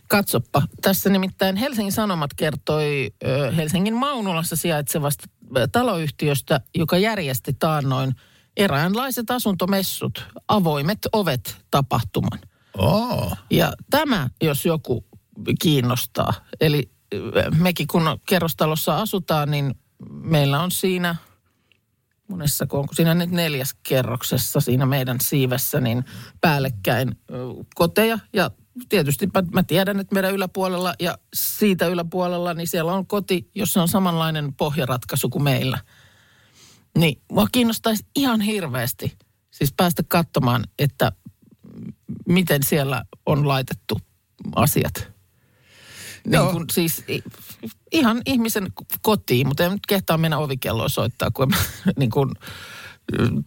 katsoppa. 0.09 0.63
Tässä 0.83 1.11
nimittäin 1.11 1.57
Helsingin 1.57 1.93
Sanomat 1.93 2.31
kertoi 2.37 3.11
ö, 3.27 3.53
Helsingin 3.53 3.95
Maunulassa 3.95 4.57
sijaitsevasta 4.57 5.27
taloyhtiöstä, 5.73 6.61
joka 6.75 6.99
järjesti 6.99 7.53
taannoin 7.59 8.15
eräänlaiset 8.57 9.31
asuntomessut, 9.31 10.29
avoimet 10.49 10.99
ovet 11.13 11.57
tapahtuman. 11.71 12.39
Oo. 12.79 13.37
Ja 13.51 13.73
tämä, 13.91 14.29
jos 14.43 14.65
joku 14.67 15.05
kiinnostaa, 15.63 16.35
eli 16.61 16.91
mekin 17.59 17.87
kun 17.87 18.19
kerrostalossa 18.29 18.99
asutaan, 18.99 19.51
niin 19.51 19.75
meillä 20.11 20.61
on 20.61 20.71
siinä, 20.71 21.17
monessa, 22.29 22.67
kun 22.67 22.81
onko 22.81 22.95
siinä 22.95 23.15
nyt 23.15 23.31
neljäs 23.31 23.75
kerroksessa 23.89 24.61
siinä 24.61 24.87
meidän 24.87 25.17
siivessä, 25.21 25.81
niin 25.81 26.05
päällekkäin 26.41 27.17
koteja. 27.75 28.19
Ja 28.33 28.51
tietysti 28.89 29.29
mä 29.53 29.63
tiedän, 29.63 30.01
että 30.01 30.15
meidän 30.15 30.35
yläpuolella 30.35 30.95
ja 31.01 31.19
siitä 31.35 31.87
yläpuolella, 31.87 32.55
niin 32.55 32.69
siellä 32.69 32.93
on 32.93 33.07
koti, 33.07 33.51
jossa 33.55 33.83
on 33.83 33.89
samanlainen 33.89 34.55
pohjaratkaisu 34.55 35.29
kuin 35.29 35.43
meillä. 35.43 35.79
Niin 36.99 37.23
mua 37.33 37.47
kiinnostaisi 37.53 38.07
ihan 38.17 38.41
hirveästi 38.41 39.17
siis 39.51 39.73
päästä 39.77 40.03
katsomaan, 40.09 40.65
että 40.79 41.13
miten 42.29 42.63
siellä 42.63 43.05
on 43.27 43.49
laitettu 43.49 43.99
asiat. 44.57 45.18
Niin 46.29 46.53
kun, 46.53 46.65
siis 46.73 47.05
ihan 47.93 48.23
ihmisen 48.27 48.73
kotiin, 49.03 49.49
mutta 49.49 49.65
en 49.65 49.73
nyt 49.73 49.87
kehtaa 49.89 50.19
mennä 50.19 50.39
ovikelloa 50.39 50.89
soittaa, 50.89 51.31
kun 51.31 51.55
en 51.55 51.95
niin 51.99 52.11
kun, 52.11 52.35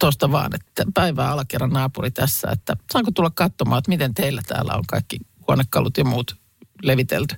tuosta 0.00 0.32
vaan, 0.32 0.54
että 0.54 0.84
päivää 0.94 1.30
alakerran 1.30 1.70
naapuri 1.70 2.10
tässä, 2.10 2.48
että 2.50 2.76
saanko 2.92 3.10
tulla 3.10 3.30
katsomaan, 3.30 3.78
että 3.78 3.88
miten 3.88 4.14
teillä 4.14 4.42
täällä 4.46 4.74
on 4.74 4.84
kaikki 4.88 5.16
huonekalut 5.48 5.98
ja 5.98 6.04
muut 6.04 6.36
levitelty. 6.82 7.36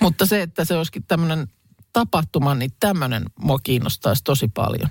Mutta 0.00 0.26
se, 0.26 0.42
että 0.42 0.64
se 0.64 0.76
olisikin 0.76 1.04
tämmöinen 1.08 1.48
tapahtuma, 1.92 2.54
niin 2.54 2.70
tämmöinen 2.80 3.24
mua 3.38 3.58
kiinnostaisi 3.58 4.24
tosi 4.24 4.48
paljon. 4.48 4.90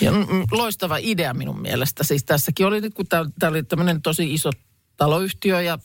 Ja 0.00 0.12
loistava 0.50 0.96
idea 1.00 1.34
minun 1.34 1.60
mielestä. 1.60 2.04
Siis 2.04 2.24
tässäkin 2.24 2.66
oli 2.66 2.90
kun 2.90 3.06
tämä 3.08 3.50
oli 3.50 3.62
tämmöinen 3.62 4.02
tosi 4.02 4.34
iso 4.34 4.50
taloyhtiö 4.96 5.62
ja 5.62 5.78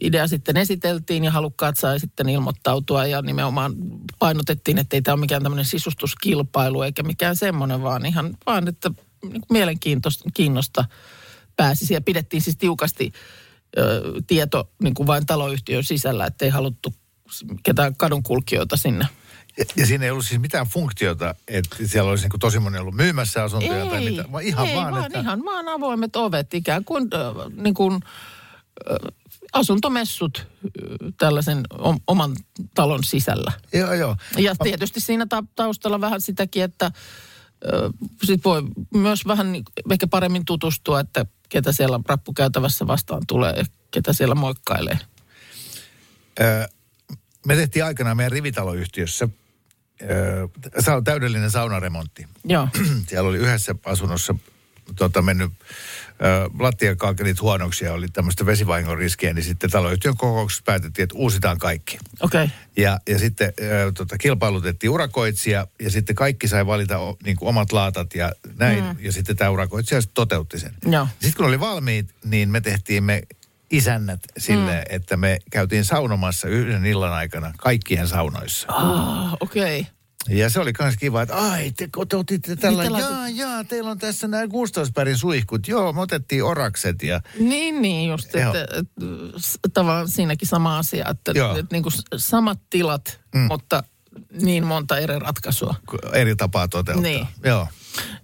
idea 0.00 0.26
sitten 0.26 0.56
esiteltiin 0.56 1.24
ja 1.24 1.30
halukkaat 1.30 1.78
sai 1.78 2.00
sitten 2.00 2.28
ilmoittautua 2.28 3.06
ja 3.06 3.22
nimenomaan 3.22 3.74
painotettiin, 4.18 4.78
että 4.78 4.96
ei 4.96 5.02
tämä 5.02 5.12
ole 5.12 5.20
mikään 5.20 5.42
tämmöinen 5.42 5.64
sisustuskilpailu 5.64 6.82
eikä 6.82 7.02
mikään 7.02 7.36
semmoinen, 7.36 7.82
vaan 7.82 8.06
ihan 8.06 8.36
vaan, 8.46 8.68
että 8.68 8.90
niin 9.22 9.42
mielenkiintoista 9.50 10.30
kiinnosta 10.34 10.84
pääsisi 11.56 11.94
ja 11.94 12.00
pidettiin 12.00 12.42
siis 12.42 12.56
tiukasti 12.56 13.12
ö, 13.78 14.02
tieto 14.26 14.70
niin 14.82 14.94
kuin 14.94 15.06
vain 15.06 15.26
taloyhtiön 15.26 15.84
sisällä, 15.84 16.26
että 16.26 16.44
ei 16.44 16.50
haluttu 16.50 16.94
ketään 17.62 17.96
kadunkulkijoita 17.96 18.76
sinne. 18.76 19.06
Ja, 19.58 19.64
ja 19.76 19.86
siinä 19.86 20.04
ei 20.04 20.10
ollut 20.10 20.26
siis 20.26 20.40
mitään 20.40 20.66
funktiota, 20.66 21.34
että 21.48 21.76
siellä 21.86 22.10
olisi 22.10 22.28
niin 22.28 22.40
tosi 22.40 22.58
moni 22.58 22.78
ollut 22.78 22.94
myymässä 22.94 23.42
asuntoja 23.42 23.86
tai 23.86 24.04
mitä, 24.04 24.24
vaan 24.32 24.44
ihan 24.44 24.66
ei, 24.66 24.76
vaan, 24.76 24.92
vaan 24.92 25.06
että... 25.06 25.20
ihan 25.20 25.44
vaan 25.44 25.68
avoimet 25.68 26.16
ovet, 26.16 26.54
ikään 26.54 26.84
kuin, 26.84 27.08
äh, 27.14 27.52
niin 27.62 27.74
kuin 27.74 27.94
äh, 28.90 28.96
asuntomessut 29.52 30.46
tällaisen 31.18 31.60
om, 31.78 32.00
oman 32.06 32.36
talon 32.74 33.04
sisällä. 33.04 33.52
Joo, 33.72 33.92
joo. 33.92 34.16
Ja 34.38 34.54
tietysti 34.62 35.00
siinä 35.00 35.26
ta- 35.26 35.44
taustalla 35.56 36.00
vähän 36.00 36.20
sitäkin, 36.20 36.62
että 36.62 36.90
sit 38.24 38.44
voi 38.44 38.62
myös 38.94 39.26
vähän 39.26 39.52
niin, 39.52 39.64
ehkä 39.90 40.06
paremmin 40.06 40.44
tutustua, 40.44 41.00
että 41.00 41.26
ketä 41.48 41.72
siellä 41.72 42.00
rappukäytävässä 42.06 42.86
vastaan 42.86 43.22
tulee 43.28 43.52
ja 43.56 43.64
ketä 43.90 44.12
siellä 44.12 44.34
moikkailee. 44.34 44.98
Me 47.46 47.56
tehtiin 47.56 47.84
aikanaan 47.84 48.16
meidän 48.16 48.32
rivitaloyhtiössä 48.32 49.28
täydellinen 51.04 51.50
saunaremontti. 51.50 52.26
Joo, 52.44 52.68
Siellä 53.08 53.28
oli 53.28 53.38
yhdessä 53.38 53.74
asunnossa 53.84 54.34
tota, 54.96 55.22
mennyt 55.22 55.52
lattiakaakelit 56.58 57.40
huonoksi 57.40 57.84
ja 57.84 57.92
oli 57.92 58.08
tämmöistä 58.08 58.46
vesivahingon 58.46 58.98
riskiä, 58.98 59.32
niin 59.32 59.44
sitten 59.44 59.70
taloyhtiön 59.70 60.16
kokouksessa 60.16 60.62
päätettiin, 60.66 61.04
että 61.04 61.18
uusitaan 61.18 61.58
kaikki. 61.58 61.98
okei. 62.20 62.44
Okay. 62.44 62.56
Ja, 62.76 62.98
ja 63.08 63.18
sitten 63.18 63.52
ö, 63.60 63.92
tota, 63.94 64.18
kilpailutettiin 64.18 64.90
urakoitsija 64.90 65.66
ja 65.80 65.90
sitten 65.90 66.16
kaikki 66.16 66.48
sai 66.48 66.66
valita 66.66 66.98
o, 66.98 67.16
niin 67.24 67.36
kuin 67.36 67.48
omat 67.48 67.72
laatat 67.72 68.14
ja 68.14 68.32
näin. 68.58 68.84
Mm. 68.84 68.96
Ja 68.98 69.12
sitten 69.12 69.36
tämä 69.36 69.50
urakoitsija 69.50 70.00
sitten 70.00 70.14
toteutti 70.14 70.58
sen. 70.58 70.74
Joo. 70.86 71.08
Sitten 71.12 71.36
kun 71.36 71.46
oli 71.46 71.60
valmiit, 71.60 72.06
niin 72.24 72.50
me 72.50 72.60
tehtiin 72.60 73.04
me 73.04 73.22
isännät 73.70 74.20
sille, 74.38 74.74
mm. 74.74 74.96
että 74.96 75.16
me 75.16 75.38
käytiin 75.50 75.84
saunomassa 75.84 76.48
yhden 76.48 76.86
illan 76.86 77.12
aikana 77.12 77.52
kaikkien 77.58 78.08
saunoissa. 78.08 78.66
Ah, 78.70 79.32
okei. 79.40 79.80
Okay. 79.80 79.92
Ja 80.28 80.50
se 80.50 80.60
oli 80.60 80.72
myös 80.80 80.96
kiva, 80.96 81.22
että 81.22 81.36
ai, 81.36 81.72
te 82.08 82.16
otitte 82.16 82.56
tällä, 82.56 82.82
Niin 82.82 82.98
jaa, 82.98 83.28
jaa, 83.28 83.64
teillä 83.64 83.90
on 83.90 83.98
tässä 83.98 84.28
nämä 84.28 84.48
Gustavsbergin 84.48 85.18
suihkut. 85.18 85.68
Joo, 85.68 85.92
me 85.92 86.00
otettiin 86.00 86.44
orakset 86.44 87.02
ja 87.02 87.20
Niin, 87.38 87.82
niin 87.82 88.10
just, 88.10 88.26
että, 88.36 88.62
että 88.62 89.04
s- 89.38 89.58
tavallaan 89.74 90.08
siinäkin 90.08 90.48
sama 90.48 90.78
asia, 90.78 91.08
että, 91.10 91.32
Joo. 91.34 91.56
että 91.56 91.74
niin 91.74 91.82
kuin 91.82 91.92
samat 92.16 92.58
tilat, 92.70 93.20
mm. 93.34 93.40
mutta 93.40 93.82
niin 94.42 94.66
monta 94.66 94.98
eri 94.98 95.18
ratkaisua. 95.18 95.74
eri 96.12 96.36
tapaa 96.36 96.68
toteuttaa. 96.68 97.02
Niin. 97.02 97.26
Joo. 97.44 97.68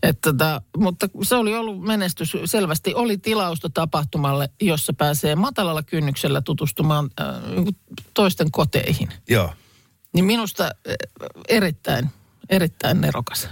Että 0.03 0.33
tota, 0.33 0.63
mutta 0.77 1.09
se 1.23 1.35
oli 1.35 1.55
ollut 1.55 1.83
menestys. 1.83 2.37
Selvästi 2.45 2.95
oli 2.95 3.19
tilausta 3.19 3.71
tapahtumalle, 3.75 4.49
jossa 4.61 4.93
pääsee 4.93 5.37
matalalla 5.37 5.83
kynnyksellä 5.83 6.41
tutustumaan 6.41 7.11
äh, 7.21 7.27
niin 7.51 7.65
kuin 7.65 7.77
toisten 8.15 8.51
koteihin. 8.51 9.09
Joo. 9.29 9.53
Niin 10.15 10.25
minusta 10.25 10.65
äh, 10.65 10.95
erittäin, 11.49 12.09
erittäin 12.49 13.01
nerokas. 13.01 13.49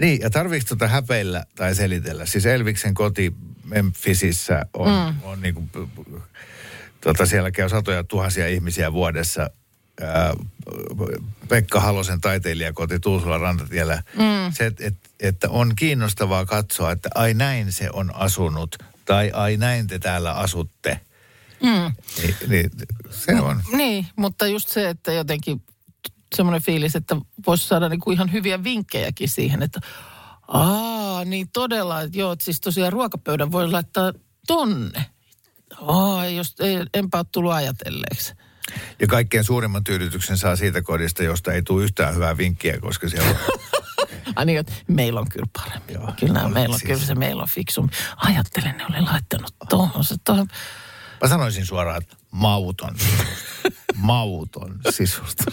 Niin, 0.00 0.20
ja 0.20 0.30
tarviiko 0.30 0.64
tuota 0.68 0.88
häpeillä 0.88 1.44
tai 1.54 1.74
selitellä? 1.74 2.26
Siis 2.26 2.46
Elviksen 2.46 2.94
koti 2.94 3.34
Memphisissä 3.64 4.66
on, 4.74 5.14
mm. 5.14 5.22
on 5.22 5.40
niin 5.40 5.54
kuin, 5.54 5.70
tota, 7.00 7.26
siellä 7.26 7.50
käy 7.50 7.68
satoja 7.68 8.04
tuhansia 8.04 8.48
ihmisiä 8.48 8.92
vuodessa. 8.92 9.50
Ää, 10.00 10.34
Pekka 11.48 11.80
Halosen 11.80 12.20
taiteilijakoti 12.20 13.00
Tuusula 13.00 13.38
rantatiellä. 13.38 14.02
Mm. 14.14 14.52
Se, 14.52 14.66
et, 14.66 14.80
et, 14.80 14.94
että 15.20 15.50
on 15.50 15.76
kiinnostavaa 15.76 16.46
katsoa, 16.46 16.92
että 16.92 17.08
ai 17.14 17.34
näin 17.34 17.72
se 17.72 17.90
on 17.92 18.14
asunut. 18.14 18.78
Tai 19.04 19.30
ai 19.34 19.56
näin 19.56 19.86
te 19.86 19.98
täällä 19.98 20.32
asutte. 20.32 21.00
Mm. 21.62 21.92
Niin, 22.22 22.36
niin, 22.48 22.70
se 23.10 23.34
on. 23.40 23.62
Niin, 23.72 24.06
mutta 24.16 24.46
just 24.46 24.68
se, 24.68 24.88
että 24.88 25.12
jotenkin 25.12 25.62
semmoinen 26.36 26.62
fiilis, 26.62 26.96
että 26.96 27.16
voisi 27.46 27.68
saada 27.68 27.88
niinku 27.88 28.10
ihan 28.10 28.32
hyviä 28.32 28.64
vinkkejäkin 28.64 29.28
siihen, 29.28 29.62
että 29.62 29.80
aa, 30.48 31.24
niin 31.24 31.48
todella, 31.52 32.00
että 32.00 32.18
joo, 32.18 32.32
että 32.32 32.44
siis 32.44 32.60
tosiaan 32.60 32.92
ruokapöydän 32.92 33.52
voi 33.52 33.70
laittaa 33.70 34.12
tonne. 34.46 35.06
Aa, 35.80 36.26
jos, 36.26 36.54
ei, 36.60 36.76
enpä 36.94 37.18
ole 37.18 37.26
tullut 37.32 37.52
ajatelleeksi. 37.52 38.34
Ja 39.00 39.06
kaikkein 39.06 39.44
suurimman 39.44 39.84
tyydytyksen 39.84 40.38
saa 40.38 40.56
siitä 40.56 40.82
kodista, 40.82 41.22
josta 41.22 41.52
ei 41.52 41.62
tule 41.62 41.84
yhtään 41.84 42.14
hyvää 42.14 42.36
vinkkiä, 42.36 42.78
koska 42.80 43.08
siellä 43.08 43.30
on 43.30 43.36
Ai 44.36 44.46
niin, 44.46 44.58
että 44.58 44.72
meillä 44.88 45.20
on 45.20 45.28
kyllä 45.28 45.46
parempi. 45.52 45.92
Joo, 45.92 46.12
kyllä, 46.20 46.32
nämä, 46.32 46.46
on 46.46 46.52
meillä 46.52 46.74
on, 46.74 46.78
siis. 46.80 46.88
kyllä 46.88 47.06
se 47.06 47.14
meillä 47.14 47.42
on 47.42 47.48
fiksu. 47.48 47.88
Ajattelen, 48.16 48.76
ne 48.76 48.86
oli 48.86 49.00
laittanut 49.00 49.54
tuohon. 49.68 50.04
Se 50.04 50.14
tuohon. 50.26 50.46
Mä 51.22 51.28
sanoisin 51.28 51.66
suoraan, 51.66 52.02
että 52.02 52.16
mauton 52.30 52.94
mauton 53.94 54.80
sisusta. 54.90 55.44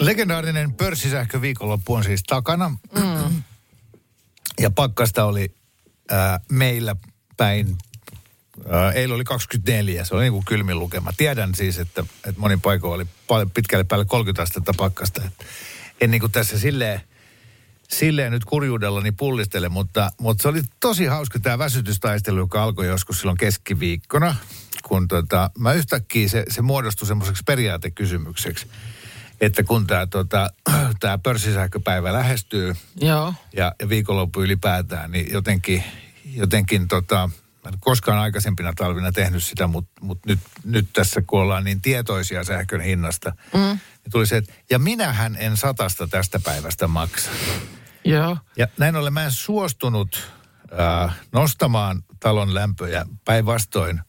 Legendaarinen 0.00 0.74
pörssisähkö 0.74 1.40
viikonloppu 1.40 1.94
on 1.94 2.04
siis 2.04 2.22
takana. 2.22 2.68
Mm. 2.68 3.42
Ja 4.60 4.70
pakkasta 4.70 5.24
oli 5.24 5.54
ää, 6.10 6.40
meillä 6.50 6.96
päin. 7.36 7.78
Ää, 8.68 8.92
eilen 8.92 9.14
oli 9.14 9.24
24, 9.24 10.04
se 10.04 10.14
oli 10.14 10.22
niin 10.22 10.32
kuin 10.32 10.44
kylmin 10.44 10.78
lukema. 10.78 11.12
Tiedän 11.16 11.54
siis, 11.54 11.78
että, 11.78 12.00
että 12.00 12.40
monin 12.40 12.60
paikoin 12.60 12.94
oli 12.94 13.46
pitkälle 13.54 13.84
päälle 13.84 14.04
30 14.04 14.42
astetta 14.42 14.72
pakkasta. 14.76 15.22
En 16.00 16.10
niin 16.10 16.20
kuin 16.20 16.32
tässä 16.32 16.58
silleen, 16.58 17.00
silleen 17.88 18.32
nyt 18.32 18.44
kurjuudellani 18.44 19.12
pullistele, 19.12 19.68
mutta, 19.68 20.10
mutta 20.20 20.42
se 20.42 20.48
oli 20.48 20.62
tosi 20.80 21.06
hauska 21.06 21.38
tämä 21.38 21.58
väsytystaistelu, 21.58 22.38
joka 22.38 22.62
alkoi 22.62 22.86
joskus 22.86 23.18
silloin 23.18 23.38
keskiviikkona, 23.38 24.34
kun 24.84 25.08
tota, 25.08 25.50
mä 25.58 25.72
yhtäkkiä 25.72 26.28
se, 26.28 26.44
se 26.48 26.62
muodostui 26.62 27.08
semmoiseksi 27.08 27.42
periaatekysymykseksi, 27.46 28.66
että 29.40 29.62
kun 29.62 29.86
tämä 29.86 30.06
tota, 30.06 30.50
tää 31.00 31.18
pörssisähköpäivä 31.18 32.12
lähestyy 32.12 32.76
Joo. 33.00 33.34
ja, 33.52 33.74
ja 33.80 33.88
viikonloppu 33.88 34.42
ylipäätään, 34.42 35.10
niin 35.10 35.32
jotenkin, 35.32 35.84
jotenkin 36.34 36.88
tota, 36.88 37.30
mä 37.64 37.70
en 37.72 37.80
koskaan 37.80 38.18
aikaisempina 38.18 38.72
talvina 38.76 39.12
tehnyt 39.12 39.44
sitä, 39.44 39.66
mutta 39.66 40.00
mut 40.00 40.18
nyt, 40.26 40.40
nyt 40.64 40.88
tässä 40.92 41.22
kun 41.26 41.40
ollaan 41.40 41.64
niin 41.64 41.80
tietoisia 41.80 42.44
sähkön 42.44 42.80
hinnasta, 42.80 43.32
mm. 43.54 43.60
niin 43.60 44.10
tuli 44.10 44.26
se, 44.26 44.36
että 44.36 44.52
ja 44.70 44.78
minähän 44.78 45.36
en 45.38 45.56
satasta 45.56 46.08
tästä 46.08 46.40
päivästä 46.40 46.88
maksa. 46.88 47.30
Joo. 48.06 48.38
Ja 48.56 48.68
näin 48.78 48.96
ollen 48.96 49.12
mä 49.12 49.24
en 49.24 49.32
suostunut 49.32 50.30
äh, 50.80 51.16
nostamaan 51.32 52.02
talon 52.20 52.54
lämpöjä. 52.54 53.06
Päinvastoin 53.24 54.00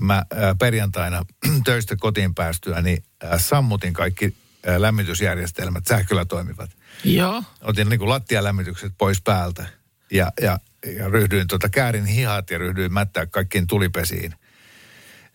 mä 0.00 0.16
äh, 0.16 0.24
perjantaina 0.58 1.24
töistä 1.64 1.96
kotiin 1.96 2.34
päästyä, 2.34 2.82
niin 2.82 3.04
äh, 3.24 3.40
sammutin 3.40 3.92
kaikki 3.92 4.36
äh, 4.68 4.76
lämmitysjärjestelmät, 4.76 5.86
sähköllä 5.86 6.24
toimivat. 6.24 6.70
Joo. 7.04 7.42
Otin 7.62 7.88
niin 7.88 7.98
kuin 7.98 8.08
lattialämmitykset 8.08 8.92
pois 8.98 9.20
päältä 9.20 9.66
ja, 10.10 10.32
ja, 10.40 10.58
ja 10.96 11.08
ryhdyin 11.08 11.46
tota, 11.46 11.68
käärin 11.68 12.06
hihat 12.06 12.50
ja 12.50 12.58
ryhdyin 12.58 12.92
mättää 12.92 13.26
kaikkiin 13.26 13.66
tulipesiin 13.66 14.34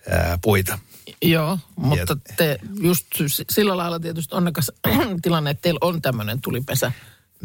ää, 0.10 0.38
puita. 0.42 0.80
Joo, 1.22 1.60
mutta 1.76 2.18
Ja- 2.30 2.36
te 2.38 2.60
just 2.80 3.08
sillä 3.50 3.78
lailla 3.78 4.00
tietysti 4.00 4.36
onnekas 4.36 4.72
tilanne, 5.22 5.50
että 5.50 5.62
teillä 5.62 5.80
on 5.82 6.02
tämmöinen 6.02 6.42
tulipesä. 6.42 6.92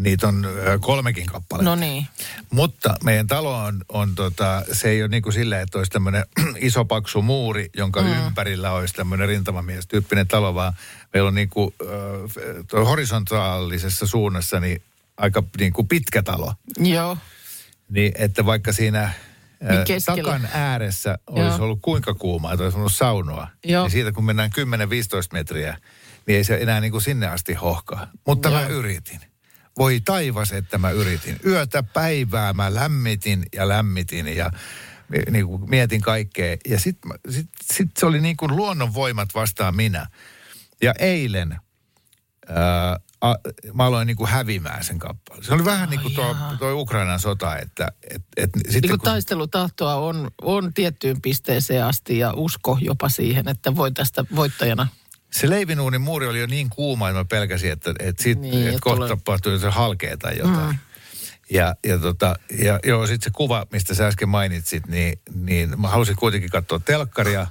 Niitä 0.02 0.28
on 0.28 0.46
kolmekin 0.80 1.26
kappaletta. 1.26 1.70
No 1.70 1.76
niin. 1.76 2.06
Mutta 2.50 2.94
meidän 3.04 3.26
talo 3.26 3.56
on, 3.56 3.84
on 3.88 4.14
tota, 4.14 4.62
se 4.72 4.88
ei 4.88 5.02
ole 5.02 5.08
niin 5.08 5.22
kuin 5.22 5.32
silleen, 5.32 5.62
että 5.62 5.78
olisi 5.78 5.90
tämmöinen 5.90 6.24
iso 6.60 6.84
paksu 6.84 7.22
muuri, 7.22 7.70
jonka 7.76 8.02
mm. 8.02 8.26
ympärillä 8.26 8.72
olisi 8.72 8.94
tämmöinen 8.94 9.28
rintamamiestyyppinen 9.28 10.28
talo, 10.28 10.54
vaan 10.54 10.72
meillä 11.14 11.28
on 11.28 11.34
niin 11.34 11.48
kuin, 11.48 11.74
äh, 11.82 12.86
horisontaalisessa 12.86 14.06
suunnassa 14.06 14.60
niin 14.60 14.82
aika 15.16 15.42
niin 15.58 15.72
kuin 15.72 15.88
pitkä 15.88 16.22
talo. 16.22 16.54
Joo. 16.78 17.16
Niin, 17.88 18.12
että 18.14 18.46
vaikka 18.46 18.72
siinä 18.72 19.12
Niin 19.60 20.02
takan 20.06 20.48
ääressä 20.52 21.18
olisi 21.26 21.56
Joo. 21.56 21.64
ollut 21.64 21.78
kuinka 21.82 22.14
kuumaa, 22.14 22.52
että 22.52 22.64
olisi 22.64 22.78
ollut 22.78 22.92
saunoa, 22.92 23.48
Joo. 23.64 23.82
niin 23.82 23.90
siitä 23.90 24.12
kun 24.12 24.24
mennään 24.24 24.50
10-15 24.50 24.52
metriä, 25.32 25.76
niin 26.26 26.36
ei 26.36 26.44
se 26.44 26.58
enää 26.60 26.80
niin 26.80 26.92
kuin 26.92 27.02
sinne 27.02 27.26
asti 27.26 27.54
hohkaa. 27.54 28.06
Mutta 28.26 28.48
Joo. 28.48 28.60
mä 28.60 28.66
yritin. 28.66 29.20
Voi 29.80 30.00
taivas, 30.04 30.52
että 30.52 30.78
mä 30.78 30.90
yritin. 30.90 31.36
Yötä 31.46 31.82
päivää 31.82 32.52
mä 32.52 32.74
lämmitin 32.74 33.42
ja 33.52 33.68
lämmitin 33.68 34.36
ja 34.36 34.50
mi- 35.08 35.30
niin 35.30 35.46
kuin 35.46 35.70
mietin 35.70 36.00
kaikkea. 36.00 36.56
Ja 36.68 36.80
sitten 36.80 37.10
sit, 37.30 37.48
sit 37.72 37.90
se 37.98 38.06
oli 38.06 38.20
niin 38.20 38.36
kuin 38.36 38.56
luonnonvoimat 38.56 39.28
vastaan 39.34 39.76
minä. 39.76 40.06
Ja 40.82 40.94
eilen 40.98 41.60
ää, 42.48 43.00
a, 43.20 43.34
mä 43.74 43.84
aloin 43.84 44.06
niin 44.06 44.16
kuin 44.16 44.30
hävimään 44.30 44.84
sen 44.84 44.98
kappaleen. 44.98 45.44
Se 45.44 45.54
oli 45.54 45.64
vähän 45.64 45.90
niin 45.90 46.00
kuin 46.00 46.14
tuo, 46.14 46.36
tuo 46.58 46.72
Ukrainan 46.72 47.20
sota, 47.20 47.58
että 47.58 47.92
et, 48.10 48.22
et, 48.36 48.50
Niin 48.56 48.72
sitten 48.72 48.90
kun 48.90 48.98
kun, 48.98 49.04
taistelutahtoa 49.04 49.94
on, 49.94 50.30
on 50.42 50.74
tiettyyn 50.74 51.22
pisteeseen 51.22 51.84
asti 51.84 52.18
ja 52.18 52.32
usko 52.32 52.78
jopa 52.80 53.08
siihen, 53.08 53.48
että 53.48 53.76
voi 53.76 53.92
tästä 53.92 54.24
voittajana. 54.36 54.86
Se 55.32 55.50
leivinuunin 55.50 56.00
muuri 56.00 56.26
oli 56.26 56.40
jo 56.40 56.46
niin 56.46 56.70
kuuma, 56.70 57.08
että 57.08 57.20
mä 57.20 57.24
pelkäsin, 57.24 57.72
että, 57.72 57.94
että, 57.98 58.22
sit, 58.22 58.40
Niin, 58.40 58.54
että 58.54 58.68
että 58.68 58.80
kohta 58.80 58.96
tulee- 58.96 59.08
tapahtuu 59.08 59.58
se 59.58 59.68
halkee 59.70 60.16
tai 60.16 60.38
jotain. 60.38 60.66
Mm. 60.74 60.78
Ja, 61.50 61.74
ja, 61.86 61.98
tota, 61.98 62.36
ja 62.58 62.80
joo, 62.84 63.06
sitten 63.06 63.24
se 63.24 63.30
kuva, 63.36 63.66
mistä 63.72 63.94
sä 63.94 64.06
äsken 64.06 64.28
mainitsit, 64.28 64.86
niin, 64.86 65.20
niin 65.34 65.80
mä 65.80 65.88
halusin 65.88 66.16
kuitenkin 66.16 66.50
katsoa 66.50 66.80
telkkaria. 66.84 67.46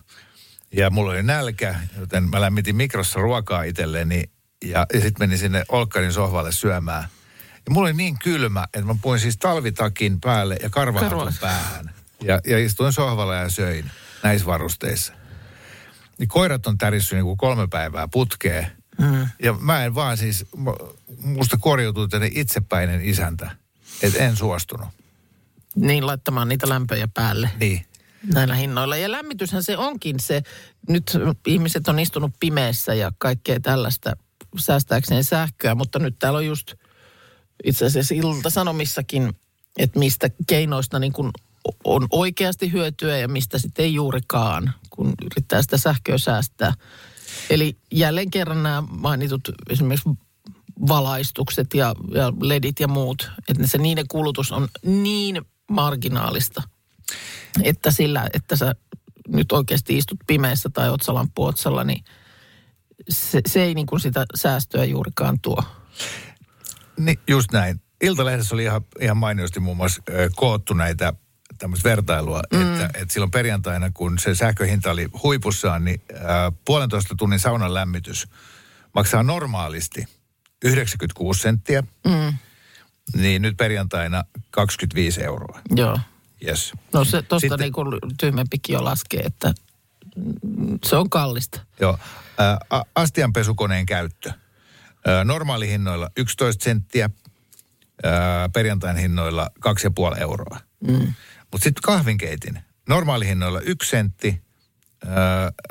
Ja 0.73 0.89
mulla 0.89 1.11
oli 1.11 1.23
nälkä, 1.23 1.75
joten 1.99 2.29
mä 2.29 2.41
lämmitin 2.41 2.75
mikrossa 2.75 3.19
ruokaa 3.19 3.63
itselleni. 3.63 4.23
Ja, 4.65 4.85
ja 4.93 5.01
sitten 5.01 5.15
menin 5.19 5.37
sinne 5.37 5.63
Olkkarin 5.69 6.13
sohvalle 6.13 6.51
syömään. 6.51 7.03
Ja 7.65 7.71
mulla 7.71 7.87
oli 7.89 7.97
niin 7.97 8.19
kylmä, 8.19 8.63
että 8.73 8.85
mä 8.85 8.95
puin 9.01 9.19
siis 9.19 9.37
talvitakin 9.37 10.21
päälle 10.21 10.57
ja 10.63 10.69
karvahatun 10.69 11.19
Karva- 11.19 11.33
päähän. 11.41 11.93
Ja, 12.21 12.39
ja 12.47 12.59
istuin 12.65 12.93
sohvalla 12.93 13.35
ja 13.35 13.49
söin 13.49 13.91
näissä 14.23 14.45
varusteissa. 14.45 15.13
Niin 16.19 16.27
koirat 16.29 16.67
on 16.67 16.77
tärissyt 16.77 17.17
niin 17.17 17.25
kuin 17.25 17.37
kolme 17.37 17.67
päivää 17.67 18.07
putkeen. 18.07 18.67
Mm. 18.97 19.27
Ja 19.43 19.53
mä 19.53 19.85
en 19.85 19.95
vaan 19.95 20.17
siis, 20.17 20.45
mu- 20.55 20.95
musta 21.23 21.57
korjautui 21.57 22.07
tänne 22.09 22.29
itsepäinen 22.35 23.01
isäntä. 23.03 23.51
Että 24.01 24.19
en 24.19 24.35
suostunut. 24.35 24.87
Niin 25.75 26.05
laittamaan 26.07 26.47
niitä 26.49 26.69
lämpöjä 26.69 27.07
päälle 27.13 27.49
Niin. 27.59 27.85
näillä 28.33 28.55
hinnoilla. 28.55 28.97
Ja 28.97 29.11
lämmityshän 29.11 29.63
se 29.63 29.77
onkin 29.77 30.19
se, 30.19 30.41
nyt 30.89 31.17
ihmiset 31.47 31.87
on 31.87 31.99
istunut 31.99 32.31
pimeässä 32.39 32.93
ja 32.93 33.11
kaikkea 33.17 33.59
tällaista 33.59 34.13
säästääkseen 34.57 35.23
sähköä, 35.23 35.75
mutta 35.75 35.99
nyt 35.99 36.15
täällä 36.19 36.37
on 36.37 36.45
just 36.45 36.73
itse 37.63 37.85
asiassa 37.85 38.15
ilta-sanomissakin, 38.15 39.33
että 39.77 39.99
mistä 39.99 40.29
keinoista 40.47 40.99
niin 40.99 41.13
kuin 41.13 41.31
on 41.83 42.07
oikeasti 42.09 42.71
hyötyä 42.71 43.17
ja 43.17 43.27
mistä 43.27 43.57
sitten 43.57 43.85
ei 43.85 43.93
juurikaan, 43.93 44.73
kun 44.99 45.13
yrittää 45.25 45.61
sitä 45.61 45.77
sähköä 45.77 46.17
säästää. 46.17 46.73
Eli 47.49 47.77
jälleen 47.91 48.31
kerran 48.31 48.63
nämä 48.63 48.83
mainitut 48.89 49.41
esimerkiksi 49.69 50.09
valaistukset 50.87 51.73
ja, 51.73 51.95
ja 52.13 52.33
ledit 52.41 52.79
ja 52.79 52.87
muut, 52.87 53.31
että 53.47 53.67
se 53.67 53.77
niiden 53.77 54.07
kulutus 54.07 54.51
on 54.51 54.67
niin 54.83 55.41
marginaalista, 55.71 56.61
että 57.63 57.91
sillä, 57.91 58.29
että 58.33 58.55
sä 58.55 58.75
nyt 59.27 59.51
oikeasti 59.51 59.97
istut 59.97 60.19
pimeässä 60.27 60.69
tai 60.69 60.89
otsalamppu 60.89 61.45
otsalla, 61.45 61.83
niin 61.83 62.03
se, 63.09 63.41
se 63.47 63.63
ei 63.63 63.73
niin 63.73 63.87
kuin 63.87 63.99
sitä 63.99 64.25
säästöä 64.35 64.85
juurikaan 64.85 65.39
tuo. 65.41 65.63
Niin, 66.97 67.19
just 67.27 67.51
näin. 67.51 67.81
Iltalehdessä 68.01 68.55
oli 68.55 68.63
ihan, 68.63 68.81
ihan 69.01 69.17
mainiosti 69.17 69.59
muun 69.59 69.77
muassa 69.77 70.01
koottu 70.35 70.73
näitä 70.73 71.13
tämmöistä 71.57 71.89
vertailua, 71.89 72.41
mm. 72.53 72.61
että, 72.61 72.85
että 73.01 73.13
silloin 73.13 73.31
perjantaina, 73.31 73.91
kun 73.93 74.19
se 74.19 74.35
sähköhinta 74.35 74.91
oli 74.91 75.07
huipussaan, 75.23 75.85
niin 75.85 76.01
ää, 76.25 76.51
puolentoista 76.65 77.15
tunnin 77.17 77.39
saunan 77.39 77.73
lämmitys 77.73 78.27
maksaa 78.95 79.23
normaalisti 79.23 80.05
96 80.63 81.41
senttiä, 81.41 81.83
Mm, 82.05 82.33
niin 83.21 83.41
nyt 83.41 83.57
perjantaina 83.57 84.23
25 84.51 85.23
euroa. 85.23 85.59
joo. 85.75 85.99
Yes. 86.47 86.73
No 86.93 87.03
se 87.05 87.21
tuosta 87.21 87.39
Sitten- 87.39 87.59
niin 87.59 87.73
kuin 87.73 87.87
tyhmempikin 88.19 88.73
jo 88.73 88.83
laskee, 88.83 89.19
että 89.21 89.53
se 90.85 90.95
on 90.95 91.09
kallista. 91.09 91.61
Joo. 91.79 91.99
Ää, 92.37 92.57
a- 92.69 92.83
astianpesukoneen 92.95 93.85
käyttö. 93.85 94.31
Ö, 95.07 95.23
Normaalihinnoilla 95.23 96.09
11 96.17 96.63
senttiä, 96.63 97.09
perjantain 98.53 98.97
hinnoilla 98.97 99.49
2,5 99.59 100.17
euroa. 100.21 100.59
Mm. 100.87 101.13
Mutta 101.51 101.63
sitten 101.63 101.81
kahvinkeitin. 101.81 102.59
Normaalihinnoilla 102.89 103.59
1 103.59 103.89
sentti, 103.89 104.41
ö, 105.03 105.07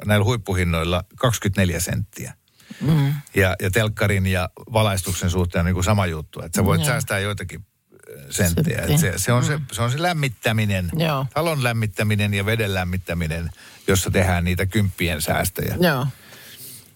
näillä 0.07 0.25
huippuhinnoilla 0.25 1.05
24 1.17 1.81
senttiä. 1.81 2.35
Mm. 2.81 3.15
Ja, 3.35 3.57
ja 3.63 3.71
telkkarin 3.71 4.27
ja 4.27 4.51
valaistuksen 4.73 5.31
suhteen 5.31 5.61
on 5.61 5.67
niin 5.67 5.75
kuin 5.75 5.85
sama 5.85 6.07
juttu. 6.07 6.43
Että 6.43 6.57
sä 6.57 6.65
voit 6.65 6.81
Joo. 6.81 6.87
säästää 6.87 7.19
joitakin 7.19 7.67
ö, 8.11 8.33
senttejä. 8.33 8.77
Sentti. 8.77 8.95
Et 8.95 9.01
se, 9.01 9.13
se, 9.17 9.33
on 9.33 9.45
se, 9.45 9.61
se 9.73 9.83
on 9.83 9.91
se 9.91 10.03
lämmittäminen, 10.03 10.91
Joo. 10.97 11.27
talon 11.35 11.65
lämmittäminen 11.65 12.35
ja 12.35 12.47
veden 12.47 12.75
lämmittäminen, 12.75 13.51
jossa 13.87 14.11
tehdään 14.11 14.45
niitä 14.45 14.67
kymppien 14.67 15.23
säästöjä. 15.23 15.77
Joo. 15.81 16.07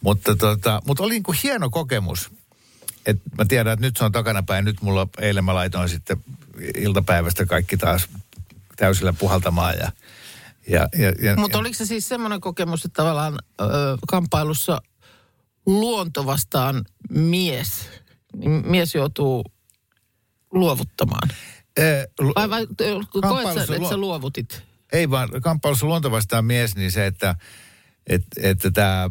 Mutta, 0.00 0.36
tota, 0.36 0.82
mutta 0.86 1.02
oli 1.02 1.12
niin 1.12 1.22
kuin 1.22 1.38
hieno 1.42 1.70
kokemus. 1.70 2.30
Et 3.06 3.18
mä 3.38 3.44
tiedän, 3.44 3.72
että 3.72 3.86
nyt 3.86 3.96
se 3.96 4.04
on 4.04 4.12
takanapäin. 4.12 4.64
Nyt 4.64 4.82
mulla 4.82 5.08
eilen 5.18 5.44
mä 5.44 5.54
laitoin 5.54 5.88
sitten 5.88 6.16
iltapäivästä 6.76 7.46
kaikki 7.46 7.76
taas 7.76 8.08
täysillä 8.76 9.12
puhaltamaan. 9.12 9.74
Ja, 9.78 9.92
ja, 10.68 10.88
ja, 10.98 11.12
ja, 11.22 11.36
Mutta 11.36 11.58
oliko 11.58 11.74
se 11.74 11.86
siis 11.86 12.08
semmoinen 12.08 12.40
kokemus, 12.40 12.84
että 12.84 13.02
tavallaan 13.02 13.38
ö, 13.60 13.66
kamppailussa 14.08 14.82
luonto 15.66 16.26
vastaan 16.26 16.84
mies, 17.10 17.88
niin 18.36 18.62
mies 18.66 18.94
joutuu 18.94 19.44
luovuttamaan? 20.50 21.28
Ee, 21.76 22.06
lu- 22.20 22.32
Vai, 22.34 22.50
vai 22.50 22.66
koet 23.22 23.54
sä, 23.54 23.74
että 23.74 23.88
sä 23.88 23.96
luovutit? 23.96 24.62
Ei 24.92 25.10
vaan 25.10 25.28
kamppailussa 25.42 25.86
luonto 25.86 26.10
vastaan 26.10 26.44
mies, 26.44 26.76
niin 26.76 26.92
se, 26.92 27.06
että, 27.06 27.34
että, 28.06 28.40
että 28.42 28.70
tämä, 28.70 29.10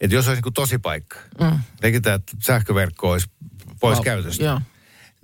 että 0.00 0.14
jos 0.16 0.28
olisi 0.28 0.42
niin 0.42 0.54
tosi 0.54 0.78
paikka, 0.78 1.16
mm. 1.40 2.00
tämä 2.02 2.20
sähköverkko 2.42 3.10
olisi 3.10 3.26
pois 3.80 3.98
Val- 3.98 4.04
käytöstä. 4.04 4.44
Joo. 4.44 4.60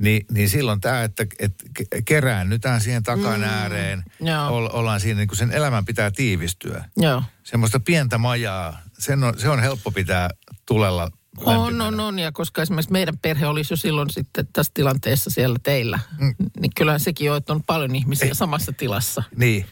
Niin, 0.01 0.27
niin 0.31 0.49
silloin 0.49 0.81
tämä, 0.81 1.03
että, 1.03 1.27
että 1.39 1.65
ke- 1.81 2.03
keräännytään 2.05 2.81
siihen 2.81 3.03
takan 3.03 3.45
ääreen, 3.45 4.03
joo. 4.21 4.49
ol, 4.57 4.69
ollaan 4.73 5.01
siinä, 5.01 5.19
niin 5.19 5.29
kuin 5.29 5.39
sen 5.39 5.53
elämän 5.53 5.85
pitää 5.85 6.11
tiivistyä. 6.11 6.85
Joo. 6.97 7.23
Semmoista 7.45 7.81
pientä 7.81 8.19
majaa, 8.19 8.81
sen 8.99 9.25
on, 9.25 9.39
se 9.39 9.49
on 9.49 9.61
helppo 9.61 9.91
pitää 9.91 10.31
tulella 10.67 11.11
On, 11.37 11.57
lämpimänä. 11.63 11.85
on, 11.87 12.01
on. 12.01 12.19
Ja 12.19 12.33
koska 12.33 12.63
esimerkiksi 12.63 12.93
meidän 12.93 13.19
perhe 13.19 13.47
olisi 13.47 13.73
jo 13.73 13.77
silloin 13.77 14.11
sitten 14.11 14.49
tässä 14.53 14.73
tilanteessa 14.75 15.31
siellä 15.31 15.57
teillä, 15.63 15.99
mm. 16.21 16.35
niin 16.61 16.73
kyllähän 16.77 17.01
sekin 17.01 17.31
on, 17.31 17.37
että 17.37 17.53
on 17.53 17.63
paljon 17.63 17.97
ihmisiä 17.97 18.29
Ei. 18.29 18.35
samassa 18.35 18.73
tilassa. 18.73 19.23
Niin, 19.37 19.67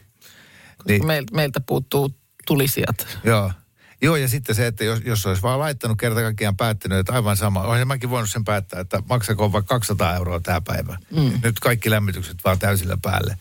niin 0.87 1.05
Meiltä, 1.05 1.35
meiltä 1.35 1.59
puuttuu 1.59 2.09
tulisijat. 2.47 3.07
joo. 3.23 3.51
Joo, 4.01 4.15
ja 4.15 4.27
sitten 4.27 4.55
se, 4.55 4.67
että 4.67 4.83
jos, 4.83 4.99
jos 5.05 5.25
olisi 5.25 5.41
vaan 5.41 5.59
laittanut 5.59 5.97
kerta 5.97 6.21
kaikkiaan 6.21 6.57
päättänyt, 6.57 6.97
että 6.99 7.13
aivan 7.13 7.37
sama. 7.37 7.61
Olisin 7.61 7.87
mäkin 7.87 8.09
voinut 8.09 8.29
sen 8.29 8.43
päättää, 8.43 8.79
että 8.79 9.03
maksako 9.09 9.51
vaikka 9.51 9.75
200 9.75 10.15
euroa 10.15 10.39
tämä 10.39 10.61
päivä. 10.61 10.97
Mm. 11.11 11.31
Nyt 11.43 11.59
kaikki 11.59 11.89
lämmitykset 11.91 12.37
vaan 12.45 12.59
täysillä 12.59 12.97
päälle. 13.01 13.37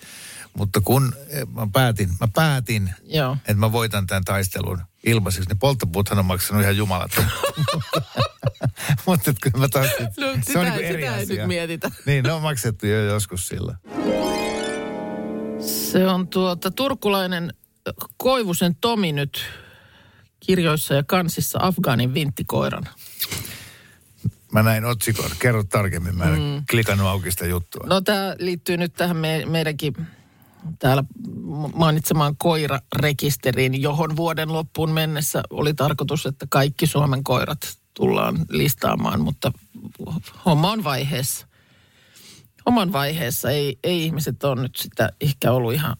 Mutta 0.54 0.80
kun 0.80 1.12
eh, 1.28 1.46
mä 1.54 1.66
päätin, 1.72 2.08
mä 2.20 2.28
päätin, 2.34 2.90
Joo. 3.04 3.32
että 3.40 3.54
mä 3.54 3.72
voitan 3.72 4.06
tämän 4.06 4.24
taistelun 4.24 4.80
ilmaiseksi. 5.06 5.48
Ne 5.48 5.54
polttopuuthan 5.60 6.18
on 6.18 6.24
maksanut 6.24 6.62
ihan 6.62 6.76
jumalattoman. 6.76 7.30
Mutta 9.06 9.32
kyllä 9.42 9.58
mä 9.58 9.68
taas, 9.68 9.90
No, 10.16 10.32
se 10.34 10.40
sitä, 10.46 10.58
on 10.60 10.64
niin 10.66 10.74
eri 10.74 11.02
sitä 11.02 11.16
ei 11.16 11.22
asia. 11.24 11.36
nyt 11.36 11.46
mietitä. 11.48 11.90
Niin, 12.06 12.24
ne 12.24 12.32
on 12.32 12.42
maksettu 12.42 12.86
jo 12.86 13.04
joskus 13.04 13.48
sillä. 13.48 13.76
Se 15.60 16.06
on 16.08 16.28
tuota 16.28 16.70
turkulainen 16.70 17.52
ö, 17.88 17.92
Koivusen 18.16 18.76
Tomi 18.80 19.12
nyt 19.12 19.44
kirjoissa 20.46 20.94
ja 20.94 21.02
kansissa 21.02 21.58
Afgaanin 21.62 22.14
vinttikoiran. 22.14 22.88
Mä 24.52 24.62
näin 24.62 24.84
otsikon. 24.84 25.30
Kerro 25.38 25.64
tarkemmin. 25.64 26.16
Mä 26.16 26.24
en 26.24 26.40
mm. 26.40 26.64
klikannut 26.70 27.06
auki 27.06 27.30
sitä 27.30 27.46
juttua. 27.46 27.86
No 27.86 28.00
tämä 28.00 28.34
liittyy 28.38 28.76
nyt 28.76 28.94
tähän 28.94 29.16
me, 29.16 29.42
meidänkin 29.46 29.94
täällä 30.78 31.04
mainitsemaan 31.74 32.36
koirarekisteriin, 32.36 33.82
johon 33.82 34.16
vuoden 34.16 34.52
loppuun 34.52 34.90
mennessä 34.90 35.42
oli 35.50 35.74
tarkoitus, 35.74 36.26
että 36.26 36.46
kaikki 36.50 36.86
Suomen 36.86 37.24
koirat 37.24 37.78
tullaan 37.94 38.46
listaamaan, 38.48 39.20
mutta 39.20 39.52
homma 40.44 40.70
on 40.70 40.84
vaiheessa. 40.84 41.46
Oman 42.66 42.92
vaiheessa 42.92 43.50
ei, 43.50 43.78
ei 43.84 44.04
ihmiset 44.04 44.44
ole 44.44 44.62
nyt 44.62 44.76
sitä 44.76 45.10
ehkä 45.20 45.52
ollut 45.52 45.72
ihan 45.72 45.96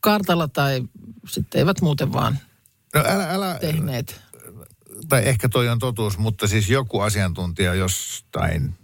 kartalla 0.00 0.48
tai 0.48 0.82
sitten 1.28 1.58
eivät 1.58 1.80
muuten 1.80 2.12
vaan 2.12 2.38
No 2.94 3.04
älä, 3.06 3.30
älä, 3.30 3.58
tehneet. 3.60 4.20
tai 5.08 5.22
ehkä 5.28 5.48
toi 5.48 5.68
on 5.68 5.78
totuus, 5.78 6.18
mutta 6.18 6.48
siis 6.48 6.68
joku 6.68 7.00
asiantuntija 7.00 7.74
jostain 7.74 8.74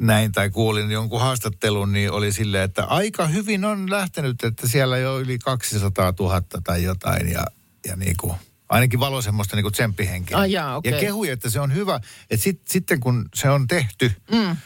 näin 0.00 0.32
tai 0.32 0.50
kuulin 0.50 0.90
jonkun 0.90 1.20
haastattelun, 1.20 1.92
niin 1.92 2.10
oli 2.10 2.32
silleen, 2.32 2.64
että 2.64 2.84
aika 2.84 3.26
hyvin 3.26 3.64
on 3.64 3.90
lähtenyt, 3.90 4.44
että 4.44 4.68
siellä 4.68 4.98
jo 4.98 5.20
yli 5.20 5.38
200 5.38 6.12
000 6.20 6.42
tai 6.64 6.82
jotain 6.82 7.28
ja, 7.28 7.44
ja 7.86 7.96
niin 7.96 8.16
kuin, 8.20 8.34
ainakin 8.68 9.00
valo 9.00 9.22
semmoista 9.22 9.56
niin 9.56 9.72
tsemppihenkeä. 9.72 10.38
Ai 10.38 10.52
jaa, 10.52 10.76
okei. 10.76 10.92
Ja 10.92 11.00
kehui, 11.00 11.28
että 11.28 11.50
se 11.50 11.60
on 11.60 11.74
hyvä, 11.74 12.00
että 12.30 12.44
sit, 12.44 12.60
sitten 12.68 13.00
kun 13.00 13.28
se 13.34 13.50
on 13.50 13.66
tehty, 13.66 14.12
mm. 14.30 14.56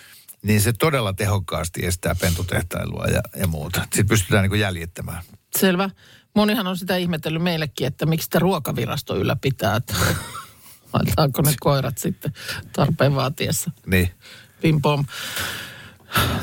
niin 0.42 0.60
se 0.60 0.72
todella 0.72 1.12
tehokkaasti 1.12 1.86
estää 1.86 2.14
pentutehtailua 2.14 3.04
ja, 3.06 3.20
ja 3.36 3.46
muuta. 3.46 3.80
Sitten 3.80 4.08
pystytään 4.08 4.42
niin 4.42 4.50
kuin 4.50 4.60
jäljittämään. 4.60 5.22
Selvä. 5.58 5.90
Monihan 6.34 6.66
on 6.66 6.76
sitä 6.76 6.96
ihmetellyt 6.96 7.42
meillekin, 7.42 7.86
että 7.86 8.06
miksi 8.06 8.24
sitä 8.24 8.38
ruokavirasto 8.38 9.16
ylläpitää, 9.16 9.76
että 9.76 9.94
laitaanko 10.92 11.42
ne 11.42 11.54
koirat 11.60 11.98
sitten 11.98 12.32
tarpeen 12.72 13.14
vaatiessa. 13.14 13.70
Niin. 13.86 14.10
Pim 14.60 14.82
pom. 14.82 15.04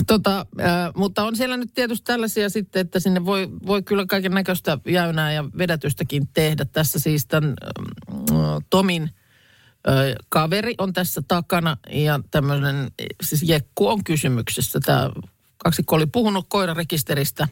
Tota, 0.08 0.45
äh, 0.60 0.91
mutta 0.95 1.24
on 1.24 1.36
siellä 1.36 1.58
nyt 1.58 1.74
tietysti 1.74 2.06
tällaisia 2.06 2.50
sitten, 2.50 2.80
että 2.80 3.00
sinne 3.00 3.26
voi, 3.26 3.50
voi 3.65 3.84
kyllä 3.84 4.06
kaiken 4.06 4.32
näköistä 4.32 4.78
jäynää 4.88 5.34
ja 5.34 5.45
vedätystäkin 5.58 6.28
tehdä. 6.34 6.65
Tässä 6.65 7.00
siis 7.00 7.26
tämän 7.26 7.54
äh, 7.71 8.36
Tomin 8.69 9.04
äh, 9.04 9.95
kaveri 10.30 10.76
on 10.78 10.93
tässä 10.93 11.21
takana 11.28 11.78
ja 11.89 12.19
tämmöinen, 12.32 12.91
siis 13.24 13.43
Jekku 13.43 13.88
on 13.88 14.04
kysymyksessä. 14.04 14.80
Tämä 14.86 15.10
kaksikko 15.58 15.95
oli 15.95 16.06
puhunut 16.06 16.45
koirarekisteristä 16.50 17.47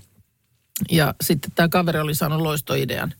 ja 0.91 1.13
sitten 1.21 1.51
tämä 1.55 1.69
kaveri 1.69 1.99
oli 1.99 2.15
saanut 2.15 2.41
loistoidean, 2.41 3.13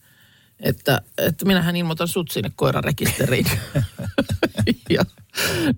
että, 0.60 1.02
että 1.17 1.45
minähän 1.45 1.76
ilmoitan 1.76 2.08
sut 2.08 2.32
sinne 2.32 2.52
koirarekisteriin. 2.56 3.45
ja 4.89 5.04